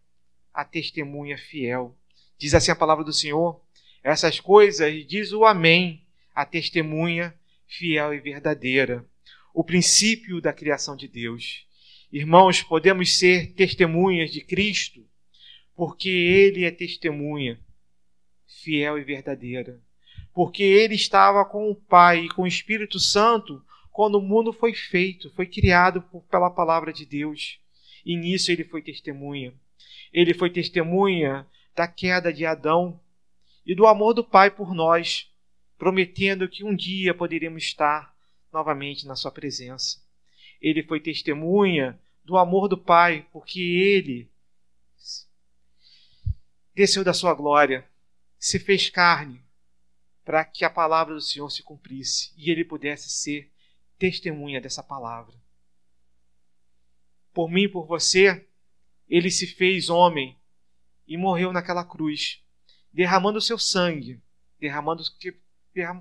a 0.54 0.64
testemunha 0.64 1.38
fiel. 1.38 1.94
Diz 2.38 2.54
assim 2.54 2.72
a 2.72 2.76
palavra 2.76 3.04
do 3.04 3.12
Senhor: 3.12 3.62
essas 4.08 4.40
coisas 4.40 5.06
diz 5.06 5.34
o 5.34 5.44
Amém, 5.44 6.02
a 6.34 6.46
testemunha 6.46 7.38
fiel 7.68 8.14
e 8.14 8.20
verdadeira, 8.22 9.06
o 9.54 9.66
princípio 9.66 10.40
da 10.40 10.54
criação 10.54 10.96
de 10.96 11.10
Deus. 11.10 11.68
Irmãos, 12.10 12.64
podemos 12.64 13.20
ser 13.20 13.52
testemunhas 13.52 14.32
de 14.32 14.40
Cristo, 14.40 15.06
porque 15.76 16.08
Ele 16.08 16.64
é 16.64 16.72
testemunha 16.72 17.60
fiel 18.64 18.98
e 18.98 19.04
verdadeira. 19.04 19.78
Porque 20.34 20.64
Ele 20.64 20.96
estava 20.96 21.44
com 21.44 21.70
o 21.70 21.76
Pai 21.76 22.24
e 22.24 22.30
com 22.30 22.44
o 22.44 22.48
Espírito 22.48 23.02
Santo 23.02 23.62
quando 23.92 24.20
o 24.20 24.22
mundo 24.22 24.54
foi 24.54 24.74
feito, 24.74 25.30
foi 25.32 25.48
criado 25.48 26.02
pela 26.32 26.50
palavra 26.50 26.94
de 26.94 27.06
Deus. 27.06 27.60
E 28.06 28.16
nisso 28.16 28.54
Ele 28.54 28.64
foi 28.64 28.82
testemunha. 28.82 29.54
Ele 30.14 30.34
foi 30.34 30.50
testemunha 30.50 31.46
da 31.76 31.90
queda 31.90 32.32
de 32.32 32.46
Adão 32.46 32.98
e 33.68 33.76
do 33.76 33.86
amor 33.86 34.14
do 34.14 34.24
Pai 34.24 34.50
por 34.50 34.74
nós, 34.74 35.30
prometendo 35.78 36.48
que 36.48 36.64
um 36.64 36.74
dia 36.74 37.14
poderíamos 37.14 37.64
estar 37.64 38.16
novamente 38.52 39.06
na 39.06 39.14
Sua 39.14 39.30
presença. 39.30 40.02
Ele 40.62 40.82
foi 40.82 41.02
testemunha 41.02 42.00
do 42.24 42.38
amor 42.38 42.70
do 42.70 42.78
Pai, 42.78 43.28
porque 43.30 43.60
Ele 43.60 44.32
desceu 46.74 47.04
da 47.04 47.14
Sua 47.14 47.34
glória, 47.34 47.86
se 48.40 48.58
fez 48.58 48.90
carne, 48.90 49.44
para 50.24 50.46
que 50.46 50.64
a 50.64 50.70
palavra 50.70 51.14
do 51.14 51.22
Senhor 51.22 51.50
se 51.50 51.62
cumprisse 51.62 52.32
e 52.38 52.50
Ele 52.50 52.64
pudesse 52.64 53.10
ser 53.10 53.52
testemunha 54.00 54.62
dessa 54.62 54.82
palavra. 54.82 55.36
Por 57.34 57.52
mim 57.52 57.64
e 57.64 57.70
por 57.70 57.86
você, 57.86 58.48
Ele 59.10 59.30
se 59.30 59.46
fez 59.46 59.90
homem 59.90 60.38
e 61.06 61.18
morreu 61.18 61.52
naquela 61.52 61.84
cruz 61.84 62.42
derramando 62.94 63.38
o 63.38 63.42
seu 63.42 63.58
sangue, 63.58 64.22
derramando, 64.60 65.04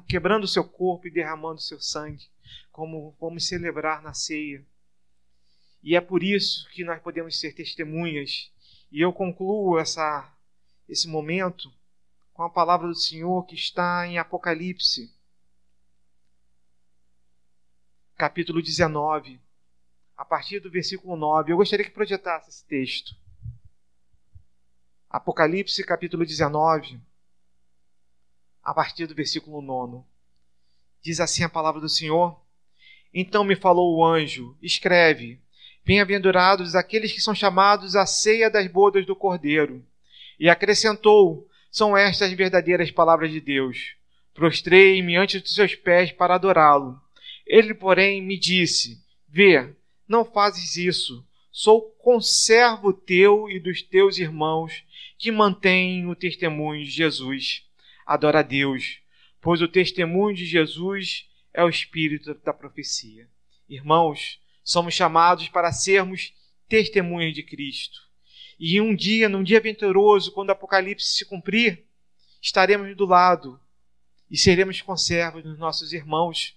quebrando 0.09 0.44
o 0.44 0.49
seu 0.49 0.64
corpo 0.64 1.07
e 1.07 1.11
derramando 1.11 1.57
o 1.57 1.62
seu 1.62 1.81
sangue, 1.81 2.27
como 2.72 3.16
vamos 3.20 3.46
celebrar 3.46 4.03
na 4.03 4.14
ceia. 4.14 4.64
E 5.83 5.94
é 5.94 6.01
por 6.01 6.22
isso 6.22 6.68
que 6.70 6.85
nós 6.85 7.01
podemos 7.01 7.38
ser 7.38 7.53
testemunhas. 7.55 8.51
E 8.90 9.01
eu 9.01 9.12
concluo 9.12 9.79
essa, 9.79 10.33
esse 10.88 11.07
momento 11.07 11.72
com 12.33 12.42
a 12.42 12.51
palavra 12.51 12.88
do 12.88 12.94
Senhor 12.94 13.46
que 13.46 13.55
está 13.55 14.07
em 14.07 14.18
Apocalipse, 14.18 15.14
capítulo 18.16 18.62
19, 18.62 19.40
a 20.16 20.25
partir 20.25 20.61
do 20.61 20.70
versículo 20.70 21.16
9. 21.16 21.53
Eu 21.53 21.57
gostaria 21.57 21.85
que 21.85 21.90
projetasse 21.90 22.51
esse 22.51 22.64
texto. 22.66 23.14
Apocalipse 25.09 25.83
capítulo 25.85 26.27
19, 26.27 27.01
a 28.62 28.75
partir 28.75 29.07
do 29.07 29.14
versículo 29.14 29.62
9. 29.62 30.05
Diz 31.01 31.21
assim 31.21 31.45
a 31.45 31.49
palavra 31.49 31.81
do 31.81 31.88
Senhor: 31.88 32.38
Então 33.14 33.45
me 33.45 33.55
falou 33.55 33.97
o 33.97 34.05
anjo: 34.05 34.59
Escreve: 34.61 35.40
Bem-aventurados 35.85 36.75
aqueles 36.75 37.12
que 37.12 37.21
são 37.21 37.35
chamados 37.35 37.95
à 37.95 38.05
ceia 38.05 38.51
das 38.51 38.66
bodas 38.66 39.07
do 39.07 39.14
Cordeiro. 39.14 39.87
E 40.40 40.51
acrescentou: 40.51 41.49
São 41.71 41.97
estas 41.97 42.33
verdadeiras 42.33 42.90
palavras 42.90 43.31
de 43.31 43.40
Deus. 43.40 43.95
Prostrei-me 44.35 45.16
ante 45.16 45.38
dos 45.38 45.55
seus 45.55 45.75
pés 45.77 46.11
para 46.11 46.35
adorá-lo. 46.35 47.01
Ele, 47.47 47.73
porém, 47.73 48.21
me 48.21 48.37
disse: 48.37 49.01
Vê, 49.29 49.73
não 50.09 50.25
fazes 50.25 50.77
isso. 50.77 51.25
Sou 51.53 51.81
conservo 52.01 52.92
teu 52.92 53.49
e 53.49 53.59
dos 53.59 53.81
teus 53.81 54.19
irmãos 54.19 54.85
que 55.18 55.31
mantém 55.31 56.07
o 56.07 56.14
testemunho 56.14 56.85
de 56.85 56.90
Jesus. 56.90 57.64
Adora 58.05 58.40
a 58.40 58.42
Deus, 58.42 59.00
pois 59.40 59.62
o 59.62 59.68
testemunho 59.68 60.37
de 60.37 60.44
Jesus 60.44 61.29
é 61.52 61.64
o 61.64 61.68
espírito 61.68 62.35
da 62.35 62.52
profecia. 62.52 63.29
Irmãos, 63.68 64.40
somos 64.62 64.94
chamados 64.94 65.48
para 65.48 65.72
sermos 65.72 66.33
testemunhas 66.68 67.35
de 67.35 67.42
Cristo. 67.42 68.07
E 68.59 68.81
um 68.81 68.94
dia, 68.94 69.29
num 69.29 69.42
dia 69.42 69.61
venturoso, 69.61 70.33
quando 70.33 70.48
o 70.48 70.52
Apocalipse 70.52 71.14
se 71.14 71.24
cumprir, 71.24 71.85
estaremos 72.40 72.96
do 72.96 73.07
lado 73.07 73.61
e 74.31 74.37
seremos 74.37 74.81
conservos 74.83 75.42
dos 75.42 75.59
nossos 75.59 75.92
irmãos 75.92 76.57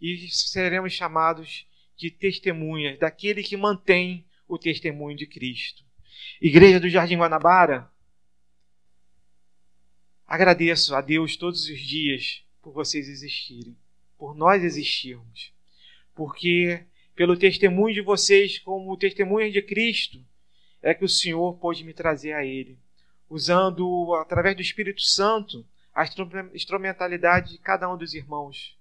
e 0.00 0.28
seremos 0.28 0.92
chamados 0.92 1.66
de 1.96 2.10
testemunhas 2.10 2.98
daquele 2.98 3.42
que 3.42 3.56
mantém 3.56 4.26
o 4.46 4.58
testemunho 4.58 5.16
de 5.16 5.26
Cristo. 5.26 5.85
Igreja 6.40 6.78
do 6.78 6.88
Jardim 6.88 7.16
Guanabara, 7.16 7.90
agradeço 10.26 10.94
a 10.94 11.00
Deus 11.00 11.34
todos 11.34 11.66
os 11.66 11.80
dias 11.80 12.44
por 12.60 12.74
vocês 12.74 13.08
existirem, 13.08 13.74
por 14.18 14.34
nós 14.34 14.62
existirmos, 14.62 15.50
porque 16.14 16.84
pelo 17.14 17.38
testemunho 17.38 17.94
de 17.94 18.02
vocês, 18.02 18.58
como 18.58 18.96
testemunhas 18.98 19.50
de 19.50 19.62
Cristo, 19.62 20.22
é 20.82 20.92
que 20.92 21.06
o 21.06 21.08
Senhor 21.08 21.54
pôde 21.54 21.82
me 21.84 21.94
trazer 21.94 22.34
a 22.34 22.44
Ele, 22.44 22.78
usando, 23.30 24.14
através 24.16 24.54
do 24.54 24.60
Espírito 24.60 25.00
Santo, 25.00 25.66
a 25.94 26.04
instrumentalidade 26.52 27.52
de 27.52 27.58
cada 27.58 27.90
um 27.90 27.96
dos 27.96 28.12
irmãos. 28.12 28.76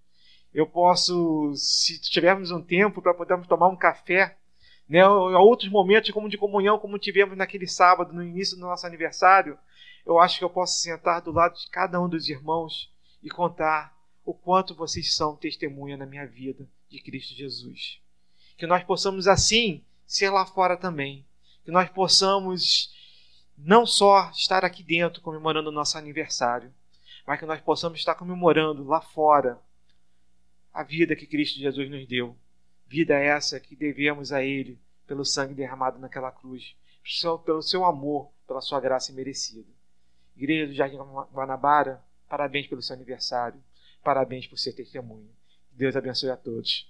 Eu 0.54 0.68
posso, 0.68 1.54
se 1.56 2.02
tivermos 2.02 2.52
um 2.52 2.62
tempo 2.62 3.02
para 3.02 3.14
podermos 3.14 3.48
tomar 3.48 3.70
um 3.70 3.78
café, 3.78 4.38
né, 4.88 5.02
a 5.02 5.40
outros 5.40 5.70
momentos 5.70 6.12
como 6.12 6.30
de 6.30 6.38
comunhão, 6.38 6.78
como 6.78 7.00
tivemos 7.00 7.38
naquele 7.38 7.68
sábado, 7.68 8.14
no 8.14 8.24
início 8.24 8.56
do 8.56 8.62
nosso 8.62 8.86
aniversário, 8.86 9.58
eu 10.06 10.20
acho 10.20 10.38
que 10.38 10.44
eu 10.44 10.50
posso 10.50 10.80
sentar 10.80 11.22
do 11.22 11.32
lado 11.32 11.56
de 11.58 11.68
cada 11.70 12.00
um 12.00 12.08
dos 12.08 12.30
irmãos 12.30 12.92
e 13.24 13.30
contar 13.30 13.96
o 14.24 14.34
quanto 14.34 14.76
vocês 14.76 15.16
são 15.16 15.36
testemunha 15.36 15.98
na 15.98 16.06
minha 16.06 16.28
vida 16.28 16.68
de 16.90 17.00
Cristo 17.00 17.34
Jesus. 17.34 18.00
Que 18.58 18.68
nós 18.68 18.84
possamos, 18.84 19.28
assim, 19.28 19.84
ser 20.06 20.30
lá 20.30 20.46
fora 20.46 20.78
também. 20.78 21.26
Que 21.64 21.72
nós 21.72 21.90
possamos 21.90 22.94
não 23.58 23.86
só 23.86 24.30
estar 24.32 24.64
aqui 24.64 24.84
dentro 24.84 25.22
comemorando 25.22 25.70
o 25.70 25.74
nosso 25.74 25.98
aniversário, 25.98 26.74
mas 27.26 27.40
que 27.40 27.46
nós 27.46 27.62
possamos 27.62 28.00
estar 28.00 28.16
comemorando 28.16 28.84
lá 28.84 29.02
fora 29.02 29.60
a 30.74 30.84
vida 30.84 31.16
que 31.16 31.26
Cristo 31.26 31.60
Jesus 31.60 31.90
nos 31.90 32.06
deu. 32.08 32.38
Vida 32.88 33.16
essa 33.16 33.60
que 33.60 33.76
devemos 33.76 34.32
a 34.32 34.44
Ele 34.44 34.80
pelo 35.08 35.24
sangue 35.24 35.54
derramado 35.54 36.00
naquela 36.00 36.32
cruz, 36.32 36.76
pelo 37.46 37.62
seu 37.62 37.86
amor, 37.86 38.32
pela 38.48 38.62
sua 38.62 38.80
graça 38.80 39.12
imerecida. 39.12 39.70
Igreja 40.36 40.68
do 40.68 40.74
Jardim 40.74 40.98
Guanabara, 41.32 42.04
parabéns 42.28 42.68
pelo 42.68 42.82
seu 42.82 42.96
aniversário, 42.96 43.62
parabéns 44.04 44.48
por 44.48 44.58
ser 44.58 44.74
testemunho. 44.74 45.30
Deus 45.72 45.96
abençoe 45.96 46.30
a 46.30 46.38
todos. 46.38 46.84